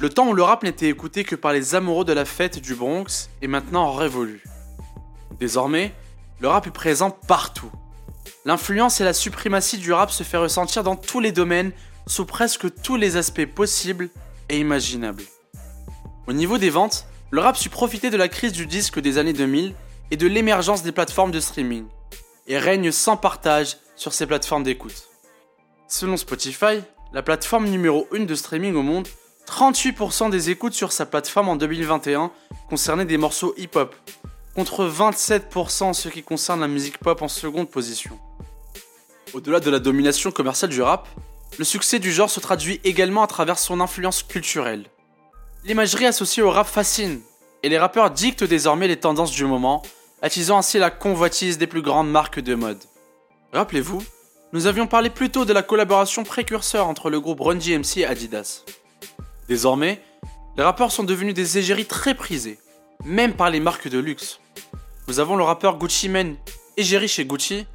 Le 0.00 0.08
temps 0.10 0.28
où 0.28 0.32
le 0.32 0.42
rap 0.42 0.62
n'était 0.62 0.88
écouté 0.88 1.24
que 1.24 1.34
par 1.34 1.52
les 1.52 1.74
amoureux 1.74 2.04
de 2.04 2.12
la 2.12 2.24
fête 2.24 2.60
du 2.60 2.74
Bronx 2.74 3.28
est 3.42 3.48
maintenant 3.48 3.92
révolu. 3.92 4.42
Désormais, 5.40 5.92
le 6.40 6.48
rap 6.48 6.66
est 6.66 6.72
présent 6.72 7.10
partout. 7.10 7.70
L'influence 8.44 9.00
et 9.00 9.04
la 9.04 9.12
suprématie 9.12 9.78
du 9.78 9.92
rap 9.92 10.10
se 10.10 10.22
fait 10.22 10.36
ressentir 10.36 10.84
dans 10.84 10.96
tous 10.96 11.20
les 11.20 11.32
domaines, 11.32 11.72
sous 12.06 12.24
presque 12.24 12.72
tous 12.82 12.96
les 12.96 13.16
aspects 13.16 13.44
possibles 13.44 14.08
et 14.48 14.58
imaginables. 14.58 15.24
Au 16.26 16.32
niveau 16.32 16.58
des 16.58 16.70
ventes, 16.70 17.06
le 17.30 17.40
rap 17.40 17.56
sut 17.56 17.68
profiter 17.68 18.10
de 18.10 18.16
la 18.16 18.28
crise 18.28 18.52
du 18.52 18.66
disque 18.66 19.00
des 19.00 19.18
années 19.18 19.32
2000 19.32 19.74
et 20.10 20.16
de 20.16 20.26
l'émergence 20.26 20.82
des 20.82 20.92
plateformes 20.92 21.32
de 21.32 21.40
streaming, 21.40 21.84
et 22.48 22.58
règne 22.58 22.90
sans 22.90 23.16
partage 23.16 23.76
sur 23.94 24.12
ces 24.12 24.26
plateformes 24.26 24.64
d'écoute. 24.64 25.08
Selon 25.86 26.16
Spotify, 26.16 26.80
la 27.12 27.22
plateforme 27.22 27.66
numéro 27.66 28.08
1 28.12 28.24
de 28.24 28.34
streaming 28.34 28.74
au 28.74 28.82
monde, 28.82 29.06
38% 29.46 30.30
des 30.30 30.50
écoutes 30.50 30.74
sur 30.74 30.92
sa 30.92 31.06
plateforme 31.06 31.48
en 31.48 31.56
2021 31.56 32.30
concernaient 32.68 33.04
des 33.04 33.16
morceaux 33.16 33.54
hip-hop, 33.56 33.94
contre 34.54 34.86
27% 34.86 35.84
en 35.84 35.92
ce 35.92 36.08
qui 36.08 36.22
concerne 36.22 36.60
la 36.60 36.68
musique 36.68 36.98
pop 36.98 37.22
en 37.22 37.28
seconde 37.28 37.70
position. 37.70 38.18
Au-delà 39.34 39.60
de 39.60 39.70
la 39.70 39.78
domination 39.78 40.30
commerciale 40.30 40.70
du 40.70 40.82
rap, 40.82 41.08
le 41.58 41.64
succès 41.64 41.98
du 41.98 42.12
genre 42.12 42.30
se 42.30 42.40
traduit 42.40 42.80
également 42.84 43.22
à 43.22 43.26
travers 43.26 43.58
son 43.58 43.80
influence 43.80 44.22
culturelle. 44.22 44.84
L'imagerie 45.64 46.06
associée 46.06 46.42
au 46.42 46.50
rap 46.50 46.66
fascine, 46.66 47.20
et 47.62 47.68
les 47.68 47.78
rappeurs 47.78 48.10
dictent 48.10 48.44
désormais 48.44 48.88
les 48.88 49.00
tendances 49.00 49.32
du 49.32 49.44
moment, 49.44 49.82
attisant 50.22 50.58
ainsi 50.58 50.78
la 50.78 50.90
convoitise 50.90 51.58
des 51.58 51.66
plus 51.66 51.82
grandes 51.82 52.10
marques 52.10 52.40
de 52.40 52.54
mode. 52.54 52.82
Rappelez-vous, 53.52 54.02
nous 54.52 54.66
avions 54.66 54.86
parlé 54.86 55.10
plus 55.10 55.30
tôt 55.30 55.44
de 55.44 55.52
la 55.52 55.62
collaboration 55.62 56.24
précurseur 56.24 56.86
entre 56.88 57.10
le 57.10 57.20
groupe 57.20 57.40
Run 57.40 57.56
DMC 57.56 57.98
et 57.98 58.06
Adidas. 58.06 58.64
Désormais, 59.48 60.02
les 60.56 60.62
rappeurs 60.62 60.92
sont 60.92 61.04
devenus 61.04 61.34
des 61.34 61.58
égéries 61.58 61.86
très 61.86 62.14
prisées, 62.14 62.58
même 63.04 63.34
par 63.34 63.50
les 63.50 63.60
marques 63.60 63.88
de 63.88 63.98
luxe. 63.98 64.40
Nous 65.06 65.20
avons 65.20 65.36
le 65.36 65.44
rappeur 65.44 65.78
Gucci 65.78 66.08
Mane, 66.08 66.36
égérie 66.76 67.08
chez 67.08 67.24
Gucci, 67.24 67.66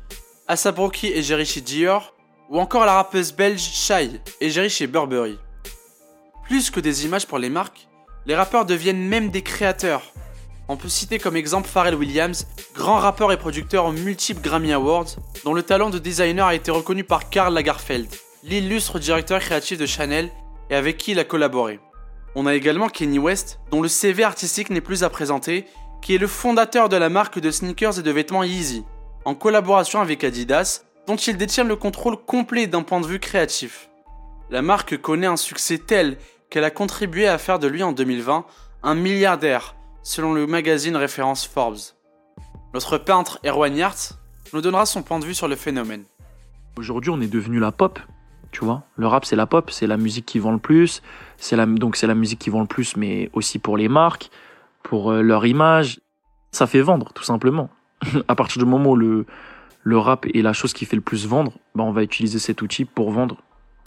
Asap 0.47 0.77
Rocky, 0.77 1.23
chez 1.23 1.61
Dior, 1.61 2.13
ou 2.49 2.59
encore 2.59 2.85
la 2.85 2.93
rappeuse 2.93 3.31
belge 3.31 3.61
Shai, 3.61 4.09
égérie 4.41 4.69
chez 4.69 4.87
Burberry. 4.87 5.39
Plus 6.43 6.69
que 6.69 6.79
des 6.79 7.05
images 7.05 7.25
pour 7.25 7.39
les 7.39 7.49
marques, 7.49 7.87
les 8.25 8.35
rappeurs 8.35 8.65
deviennent 8.65 9.07
même 9.07 9.29
des 9.29 9.41
créateurs. 9.41 10.13
On 10.69 10.77
peut 10.77 10.87
citer 10.87 11.19
comme 11.19 11.35
exemple 11.35 11.67
Pharrell 11.67 11.95
Williams, 11.95 12.47
grand 12.73 12.97
rappeur 12.97 13.33
et 13.33 13.37
producteur 13.37 13.85
aux 13.85 13.91
multiples 13.91 14.41
Grammy 14.41 14.71
Awards, 14.71 15.17
dont 15.43 15.53
le 15.53 15.61
talent 15.61 15.89
de 15.89 15.99
designer 15.99 16.47
a 16.47 16.55
été 16.55 16.71
reconnu 16.71 17.03
par 17.03 17.29
Karl 17.29 17.53
Lagerfeld, 17.53 18.07
l'illustre 18.43 18.97
directeur 18.97 19.41
créatif 19.41 19.77
de 19.77 19.85
Chanel 19.85 20.31
et 20.69 20.75
avec 20.75 20.95
qui 20.95 21.11
il 21.11 21.19
a 21.19 21.25
collaboré. 21.25 21.81
On 22.35 22.45
a 22.45 22.55
également 22.55 22.87
Kanye 22.87 23.19
West, 23.19 23.59
dont 23.71 23.81
le 23.81 23.89
CV 23.89 24.23
artistique 24.23 24.69
n'est 24.69 24.79
plus 24.79 25.03
à 25.03 25.09
présenter, 25.09 25.65
qui 26.01 26.15
est 26.15 26.17
le 26.17 26.27
fondateur 26.27 26.87
de 26.87 26.95
la 26.95 27.09
marque 27.09 27.39
de 27.39 27.51
sneakers 27.51 27.99
et 27.99 28.03
de 28.03 28.11
vêtements 28.11 28.43
Yeezy, 28.43 28.85
en 29.25 29.35
collaboration 29.35 29.99
avec 29.99 30.23
Adidas, 30.23 30.83
dont 31.07 31.17
il 31.17 31.35
détient 31.35 31.65
le 31.65 31.75
contrôle 31.75 32.15
complet 32.15 32.67
d'un 32.67 32.83
point 32.83 33.01
de 33.01 33.05
vue 33.05 33.19
créatif. 33.19 33.89
La 34.49 34.61
marque 34.61 34.97
connaît 34.97 35.27
un 35.27 35.37
succès 35.37 35.77
tel 35.77 36.17
qu'elle 36.49 36.63
a 36.63 36.71
contribué 36.71 37.27
à 37.27 37.37
faire 37.37 37.59
de 37.59 37.67
lui 37.67 37.83
en 37.83 37.91
2020 37.91 38.45
un 38.83 38.95
milliardaire, 38.95 39.75
selon 40.03 40.33
le 40.33 40.45
magazine 40.45 40.95
référence 40.95 41.45
Forbes. 41.47 41.77
Notre 42.73 42.97
peintre 42.97 43.39
Erwan 43.45 43.75
Yart 43.75 44.19
nous 44.53 44.61
donnera 44.61 44.85
son 44.85 45.01
point 45.01 45.19
de 45.19 45.25
vue 45.25 45.33
sur 45.33 45.47
le 45.47 45.55
phénomène. 45.55 46.03
Aujourd'hui, 46.77 47.11
on 47.11 47.21
est 47.21 47.27
devenu 47.27 47.59
la 47.59 47.71
pop, 47.71 47.99
tu 48.51 48.65
vois. 48.65 48.83
Le 48.95 49.07
rap, 49.07 49.25
c'est 49.25 49.35
la 49.35 49.45
pop, 49.45 49.71
c'est 49.71 49.87
la 49.87 49.97
musique 49.97 50.25
qui 50.25 50.39
vend 50.39 50.51
le 50.51 50.59
plus. 50.59 51.01
C'est 51.37 51.55
la, 51.55 51.65
donc 51.65 51.95
c'est 51.95 52.07
la 52.07 52.15
musique 52.15 52.39
qui 52.39 52.49
vend 52.49 52.61
le 52.61 52.67
plus, 52.67 52.95
mais 52.97 53.29
aussi 53.33 53.59
pour 53.59 53.77
les 53.77 53.87
marques, 53.87 54.29
pour 54.83 55.11
euh, 55.11 55.21
leur 55.21 55.45
image. 55.45 55.99
Ça 56.51 56.67
fait 56.67 56.81
vendre, 56.81 57.13
tout 57.13 57.23
simplement. 57.23 57.69
à 58.27 58.35
partir 58.35 58.61
du 58.63 58.69
moment 58.69 58.91
où 58.91 58.95
le, 58.95 59.25
le 59.83 59.97
rap 59.97 60.25
est 60.33 60.41
la 60.41 60.53
chose 60.53 60.73
qui 60.73 60.85
fait 60.85 60.95
le 60.95 61.01
plus 61.01 61.27
vendre, 61.27 61.53
bah 61.75 61.83
on 61.83 61.91
va 61.91 62.03
utiliser 62.03 62.39
cet 62.39 62.61
outil 62.61 62.85
pour 62.85 63.11
vendre. 63.11 63.37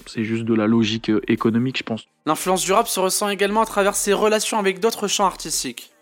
C'est 0.07 0.25
juste 0.25 0.45
de 0.45 0.55
la 0.55 0.67
logique 0.67 1.11
euh, 1.11 1.21
économique, 1.27 1.79
je 1.79 1.83
pense. 1.83 2.07
L'influence 2.27 2.65
du 2.65 2.73
rap 2.73 2.87
se 2.87 3.01
ressent 3.01 3.29
également 3.29 3.63
à 3.63 3.67
travers 3.67 3.97
ses 3.97 4.13
relations 4.13 4.59
avec 4.59 4.79
d'autres 4.79 5.09
champs 5.09 5.27
artistiques. 5.27 5.93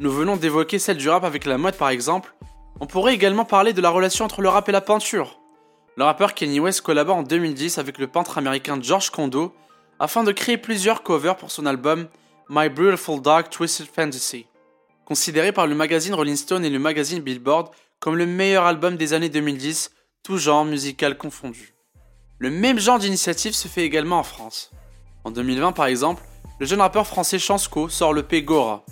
Nous 0.00 0.12
venons 0.12 0.36
d'évoquer 0.36 0.78
celle 0.78 0.96
du 0.96 1.08
rap 1.08 1.24
avec 1.24 1.44
la 1.44 1.58
mode 1.58 1.76
par 1.76 1.88
exemple. 1.88 2.32
On 2.78 2.86
pourrait 2.86 3.14
également 3.14 3.44
parler 3.44 3.72
de 3.72 3.80
la 3.80 3.90
relation 3.90 4.24
entre 4.24 4.42
le 4.42 4.48
rap 4.48 4.68
et 4.68 4.72
la 4.72 4.80
peinture. 4.80 5.40
Le 5.96 6.04
rappeur 6.04 6.34
Kenny 6.34 6.60
West 6.60 6.82
collabore 6.82 7.16
en 7.16 7.22
2010 7.24 7.78
avec 7.78 7.98
le 7.98 8.06
peintre 8.06 8.38
américain 8.38 8.78
George 8.80 9.10
Kondo 9.10 9.52
afin 9.98 10.22
de 10.22 10.30
créer 10.30 10.56
plusieurs 10.56 11.02
covers 11.02 11.36
pour 11.36 11.50
son 11.50 11.66
album 11.66 12.06
My 12.48 12.68
Beautiful 12.68 13.20
Dark 13.20 13.50
Twisted 13.50 13.88
Fantasy. 13.92 14.46
Considéré 15.04 15.50
par 15.50 15.66
le 15.66 15.74
magazine 15.74 16.14
Rolling 16.14 16.36
Stone 16.36 16.64
et 16.64 16.70
le 16.70 16.78
magazine 16.78 17.20
Billboard 17.20 17.70
comme 17.98 18.14
le 18.14 18.26
meilleur 18.26 18.66
album 18.66 18.96
des 18.96 19.14
années 19.14 19.28
2010, 19.28 19.90
tout 20.22 20.38
genre 20.38 20.64
musical 20.64 21.18
confondu. 21.18 21.74
Le 22.38 22.50
même 22.50 22.78
genre 22.78 23.00
d'initiative 23.00 23.52
se 23.52 23.66
fait 23.66 23.82
également 23.82 24.20
en 24.20 24.22
France. 24.22 24.70
En 25.24 25.32
2020 25.32 25.72
par 25.72 25.86
exemple, 25.86 26.22
le 26.60 26.66
jeune 26.66 26.82
rappeur 26.82 27.08
français 27.08 27.40
Chansco 27.40 27.88
sort 27.88 28.12
le 28.12 28.22
P 28.22 28.42
Gora. 28.44 28.84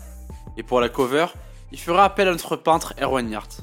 Et 0.56 0.62
pour 0.62 0.80
la 0.80 0.88
cover, 0.88 1.26
il 1.72 1.78
fera 1.78 2.04
appel 2.04 2.28
à 2.28 2.30
notre 2.30 2.56
peintre 2.56 2.94
Erwan 3.00 3.28
Yart. 3.28 3.62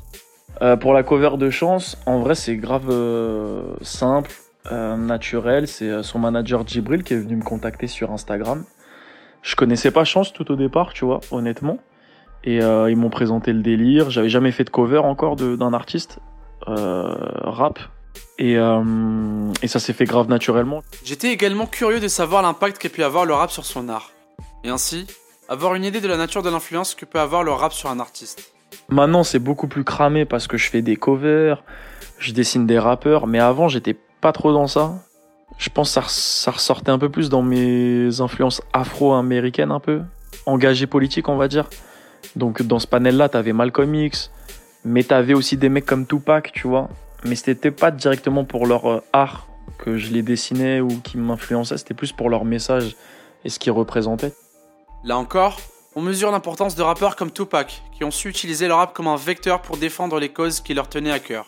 Euh, 0.62 0.78
pour 0.78 0.94
la 0.94 1.04
cover 1.04 1.38
de 1.38 1.50
Chance, 1.50 1.98
en 2.06 2.20
vrai 2.20 2.36
c'est 2.36 2.58
grave 2.58 2.90
euh, 2.90 3.74
simple, 3.82 4.32
euh, 4.72 4.96
naturel. 4.96 5.68
C'est 5.68 6.04
son 6.04 6.20
manager 6.20 6.66
Djibril 6.68 7.04
qui 7.04 7.14
est 7.14 7.18
venu 7.18 7.38
me 7.38 7.44
contacter 7.44 7.88
sur 7.88 8.12
Instagram. 8.12 8.64
Je 9.42 9.56
connaissais 9.56 9.92
pas 9.92 10.04
Chance 10.04 10.32
tout 10.32 10.52
au 10.52 10.56
départ, 10.56 10.94
tu 10.94 11.06
vois, 11.06 11.20
honnêtement. 11.32 11.80
Et 12.46 12.58
ils 12.58 12.98
m'ont 12.98 13.10
présenté 13.10 13.54
le 13.54 13.62
délire. 13.62 14.10
J'avais 14.10 14.30
jamais 14.30 14.52
fait 14.52 14.66
de 14.66 14.70
cover 14.70 14.98
encore 15.00 15.36
d'un 15.38 15.74
artiste 15.74 16.20
rap. 16.66 17.80
Et, 18.38 18.54
et 18.54 19.68
ça 19.68 19.80
s'est 19.80 19.94
fait 19.94 20.06
grave 20.06 20.30
naturellement. 20.30 20.82
J'étais 21.04 21.32
également 21.32 21.66
curieux 21.66 22.00
de 22.00 22.08
savoir 22.08 22.42
l'impact 22.42 22.78
qu'a 22.82 22.90
pu 22.90 23.04
avoir 23.04 23.26
le 23.26 23.34
rap 23.34 23.52
sur 23.52 23.66
son 23.66 23.90
art. 23.90 24.12
Et 24.64 24.70
ainsi, 24.70 25.08
avoir 25.50 25.76
une 25.76 25.86
idée 25.86 26.02
de 26.02 26.08
la 26.08 26.18
nature 26.18 26.42
de 26.42 26.50
l'influence 26.50 26.96
que 26.96 27.06
peut 27.06 27.20
avoir 27.20 27.44
le 27.44 27.52
rap 27.52 27.74
sur 27.74 27.90
un 27.90 28.00
artiste. 28.00 28.54
Maintenant, 28.90 29.24
c'est 29.24 29.40
beaucoup 29.40 29.68
plus 29.68 29.84
cramé 29.84 30.26
parce 30.26 30.48
que 30.48 30.58
je 30.58 30.70
fais 30.70 30.82
des 30.82 30.96
covers, 30.96 31.64
je 32.20 32.32
dessine 32.34 32.66
des 32.66 32.80
rappeurs, 32.80 33.28
mais 33.28 33.40
avant, 33.40 33.68
j'étais 33.68 33.96
pas 34.22 34.32
trop 34.32 34.52
dans 34.54 34.68
ça. 34.68 34.96
Je 35.58 35.70
pense 35.70 35.94
que 35.94 36.02
ça, 36.10 36.52
ressortait 36.52 36.92
un 36.92 36.98
peu 36.98 37.10
plus 37.10 37.30
dans 37.30 37.44
mes 37.44 38.22
influences 38.22 38.62
afro-américaines, 38.74 39.72
un 39.72 39.80
peu, 39.80 40.02
engagées 40.46 40.88
politiques, 40.88 41.30
on 41.30 41.38
va 41.38 41.48
dire. 41.48 41.70
Donc, 42.36 42.62
dans 42.64 42.80
ce 42.80 42.88
panel-là, 42.88 43.30
t'avais 43.30 43.54
Malcolm 43.54 43.94
X, 43.94 44.32
mais 44.84 45.04
t'avais 45.04 45.34
aussi 45.34 45.58
des 45.58 45.70
mecs 45.70 45.86
comme 45.86 46.08
Tupac, 46.08 46.52
tu 46.52 46.68
vois. 46.68 46.90
Mais 47.26 47.36
c'était 47.36 47.72
pas 47.72 47.92
directement 47.92 48.44
pour 48.44 48.66
leur 48.66 48.90
euh, 48.90 49.04
art 49.14 49.48
que 49.78 49.98
je 49.98 50.12
les 50.12 50.24
dessinais 50.24 50.82
ou 50.82 51.00
qui 51.04 51.18
m'influençaient, 51.18 51.78
c'était 51.78 51.94
plus 51.94 52.12
pour 52.12 52.30
leur 52.30 52.44
message 52.46 52.96
et 53.46 53.50
ce 53.50 53.60
qu'ils 53.60 53.72
représentaient. 53.72 54.34
Là 55.06 55.18
encore, 55.18 55.60
on 55.98 56.02
mesure 56.02 56.32
l'importance 56.32 56.76
de 56.76 56.82
rappeurs 56.82 57.18
comme 57.18 57.30
Tupac, 57.30 57.84
qui 57.92 58.06
ont 58.06 58.12
su 58.12 58.30
utiliser 58.30 58.70
le 58.70 58.74
rap 58.74 58.94
comme 58.94 59.10
un 59.10 59.18
vecteur 59.18 59.62
pour 59.62 59.76
défendre 59.76 60.18
les 60.18 60.30
causes 60.30 60.62
qui 60.62 60.74
leur 60.74 60.88
tenaient 60.88 61.12
à 61.12 61.20
cœur, 61.20 61.46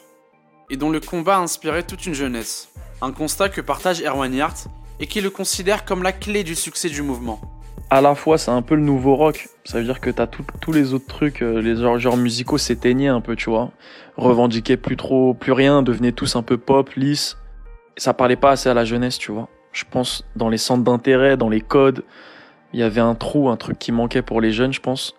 et 0.70 0.76
dont 0.76 0.89
le 0.89 1.00
combat 1.00 1.38
a 1.38 1.39
inspiré 1.39 1.84
toute 1.84 2.06
une 2.06 2.13
jeunesse. 2.13 2.68
Un 3.02 3.13
constat 3.13 3.48
que 3.48 3.62
partage 3.62 4.02
Erwan 4.02 4.34
Yart, 4.34 4.68
et 5.00 5.08
qui 5.08 5.22
le 5.22 5.30
considère 5.30 5.86
comme 5.86 6.04
la 6.04 6.12
clé 6.12 6.44
du 6.44 6.54
succès 6.54 6.89
du 6.89 7.02
mouvement. 7.02 7.39
À 7.89 8.02
la 8.02 8.13
fois, 8.13 8.38
c'est 8.38 8.52
un 8.52 8.62
peu 8.62 8.76
le 8.76 8.82
nouveau 8.82 9.15
rock, 9.15 9.48
ça 9.63 9.78
veut 9.78 9.86
dire 9.86 10.02
que 10.02 10.10
t'as 10.10 10.28
tous 10.28 10.72
les 10.74 10.94
autres 10.94 11.08
trucs, 11.08 11.41
euh, 11.41 11.62
les 11.62 11.78
genres, 11.78 12.18
musicaux 12.18 12.58
s'éteignaient 12.58 13.08
un 13.08 13.22
peu, 13.22 13.38
tu 13.38 13.50
vois. 13.50 13.72
Revendiquaient 14.18 14.76
plus 14.76 14.98
trop, 14.98 15.34
plus 15.34 15.54
rien, 15.54 15.82
devenaient 15.82 16.12
tous 16.12 16.36
un 16.36 16.44
peu 16.44 16.58
pop, 16.58 16.89
lisse. 16.98 17.38
Ça 17.96 18.13
parlait 18.13 18.36
pas 18.36 18.52
assez 18.52 18.68
à 18.68 18.74
la 18.74 18.84
jeunesse, 18.84 19.18
tu 19.18 19.32
vois. 19.32 19.48
Je 19.72 19.86
pense 19.89 20.26
dans 20.36 20.50
les 20.50 20.58
centres 20.58 20.84
d'intérêt, 20.84 21.38
dans 21.38 21.48
les 21.48 21.62
codes, 21.62 22.04
il 22.75 22.79
y 22.79 22.83
avait 22.83 22.99
un 22.99 23.15
trou, 23.15 23.47
un 23.47 23.55
truc 23.55 23.79
qui 23.79 23.93
manquait 23.93 24.21
pour 24.21 24.41
les 24.41 24.51
jeunes, 24.51 24.73
je 24.73 24.81
pense. 24.81 25.15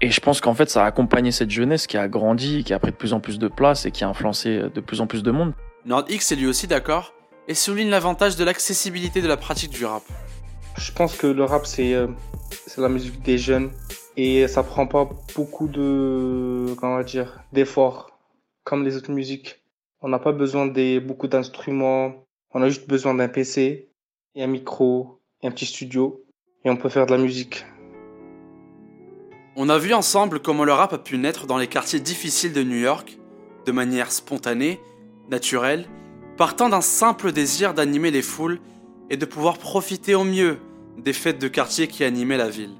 Et 0.00 0.10
je 0.10 0.18
pense 0.18 0.40
qu'en 0.40 0.52
fait, 0.52 0.68
ça 0.68 0.82
a 0.82 0.86
accompagné 0.88 1.30
cette 1.30 1.50
jeunesse 1.50 1.86
qui 1.86 1.96
a 1.96 2.08
grandi, 2.08 2.64
qui 2.64 2.74
a 2.74 2.80
pris 2.80 2.90
de 2.90 2.96
plus 2.96 3.12
en 3.12 3.20
plus 3.20 3.38
de 3.38 3.46
place 3.46 3.86
et 3.86 3.92
qui 3.92 4.02
a 4.02 4.08
influencé 4.08 4.62
de 4.74 4.80
plus 4.80 5.00
en 5.00 5.06
plus 5.06 5.22
de 5.22 5.30
monde. 5.30 5.52
NordX 5.86 6.32
est 6.32 6.34
lui 6.34 6.48
aussi 6.48 6.66
d'accord 6.66 7.14
et 7.46 7.54
souligne 7.54 7.88
l'avantage 7.88 8.34
de 8.34 8.42
l'accessibilité 8.42 9.22
de 9.22 9.28
la 9.28 9.36
pratique 9.36 9.70
du 9.70 9.84
rap. 9.84 10.02
Je 10.76 10.90
pense 10.90 11.16
que 11.16 11.28
le 11.28 11.44
rap, 11.44 11.66
c'est 11.66 11.94
euh, 11.94 12.08
la 12.76 12.88
musique 12.88 13.22
des 13.22 13.38
jeunes 13.38 13.70
et 14.16 14.48
ça 14.48 14.64
prend 14.64 14.88
pas 14.88 15.08
beaucoup 15.36 15.68
de, 15.68 16.74
comment 16.80 16.94
on 16.94 16.96
va 16.96 17.04
dire, 17.04 17.44
d'efforts 17.52 18.10
comme 18.64 18.84
les 18.84 18.96
autres 18.96 19.12
musiques. 19.12 19.62
On 20.00 20.08
n'a 20.08 20.18
pas 20.18 20.32
besoin 20.32 20.66
de 20.66 20.98
beaucoup 20.98 21.28
d'instruments, 21.28 22.26
on 22.50 22.60
a 22.60 22.68
juste 22.68 22.88
besoin 22.88 23.14
d'un 23.14 23.28
PC 23.28 23.88
et 24.34 24.42
un 24.42 24.48
micro 24.48 25.20
et 25.42 25.46
un 25.46 25.52
petit 25.52 25.66
studio 25.66 26.24
et 26.64 26.70
on 26.70 26.76
peut 26.76 26.88
faire 26.88 27.06
de 27.06 27.12
la 27.12 27.22
musique. 27.22 27.64
On 29.56 29.68
a 29.68 29.78
vu 29.78 29.92
ensemble 29.92 30.40
comment 30.40 30.64
le 30.64 30.72
rap 30.72 30.92
a 30.92 30.98
pu 30.98 31.18
naître 31.18 31.46
dans 31.46 31.58
les 31.58 31.66
quartiers 31.66 32.00
difficiles 32.00 32.52
de 32.52 32.62
New 32.62 32.78
York, 32.78 33.18
de 33.66 33.72
manière 33.72 34.10
spontanée, 34.10 34.80
naturelle, 35.30 35.86
partant 36.36 36.68
d'un 36.68 36.80
simple 36.80 37.32
désir 37.32 37.74
d'animer 37.74 38.10
les 38.10 38.22
foules 38.22 38.60
et 39.10 39.16
de 39.16 39.26
pouvoir 39.26 39.58
profiter 39.58 40.14
au 40.14 40.24
mieux 40.24 40.58
des 40.96 41.12
fêtes 41.12 41.38
de 41.38 41.48
quartier 41.48 41.86
qui 41.86 42.04
animaient 42.04 42.38
la 42.38 42.48
ville. 42.48 42.76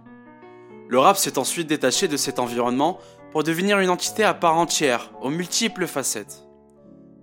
Le 0.88 0.98
rap 0.98 1.16
s'est 1.16 1.38
ensuite 1.38 1.66
détaché 1.66 2.08
de 2.08 2.16
cet 2.16 2.38
environnement 2.38 2.98
pour 3.30 3.44
devenir 3.44 3.78
une 3.78 3.90
entité 3.90 4.24
à 4.24 4.34
part 4.34 4.56
entière, 4.56 5.10
aux 5.20 5.30
multiples 5.30 5.86
facettes. 5.86 6.44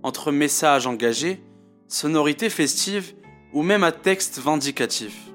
Entre 0.02 0.32
messages 0.32 0.86
engagés, 0.86 1.42
sonorités 1.86 2.50
festives 2.50 3.14
ou 3.52 3.62
même 3.62 3.84
à 3.84 3.92
texte 3.92 4.38
vindicatif. 4.38 5.29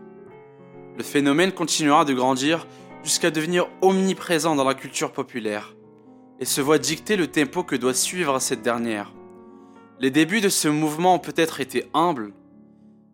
Le 0.98 1.04
phénomène 1.04 1.52
continuera 1.52 2.06
de 2.06 2.14
grandir 2.14 2.68
jusqu'à 3.04 3.32
devenir 3.32 3.68
omniprésent 3.82 4.56
dans 4.56 4.64
la 4.64 4.76
culture 4.76 5.12
populaire 5.12 5.76
et 6.40 6.46
se 6.46 6.62
voit 6.62 6.78
dicter 6.78 7.18
le 7.18 7.28
tempo 7.28 7.64
que 7.64 7.76
doit 7.76 7.94
suivre 7.94 8.40
cette 8.40 8.62
dernière. 8.62 9.14
Les 10.00 10.12
débuts 10.12 10.42
de 10.42 10.50
ce 10.50 10.68
mouvement 10.68 11.16
ont 11.16 11.20
peut-être 11.20 11.62
été 11.62 11.90
humbles, 11.94 12.34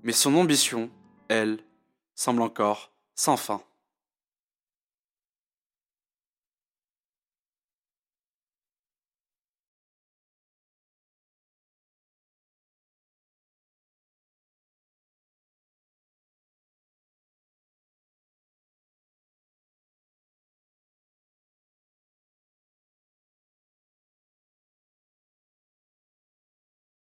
mais 0.03 0.13
son 0.13 0.35
ambition, 0.35 0.89
elle, 1.27 1.59
semble 2.15 2.41
encore 2.41 2.91
sans 3.15 3.37
fin. 3.37 3.61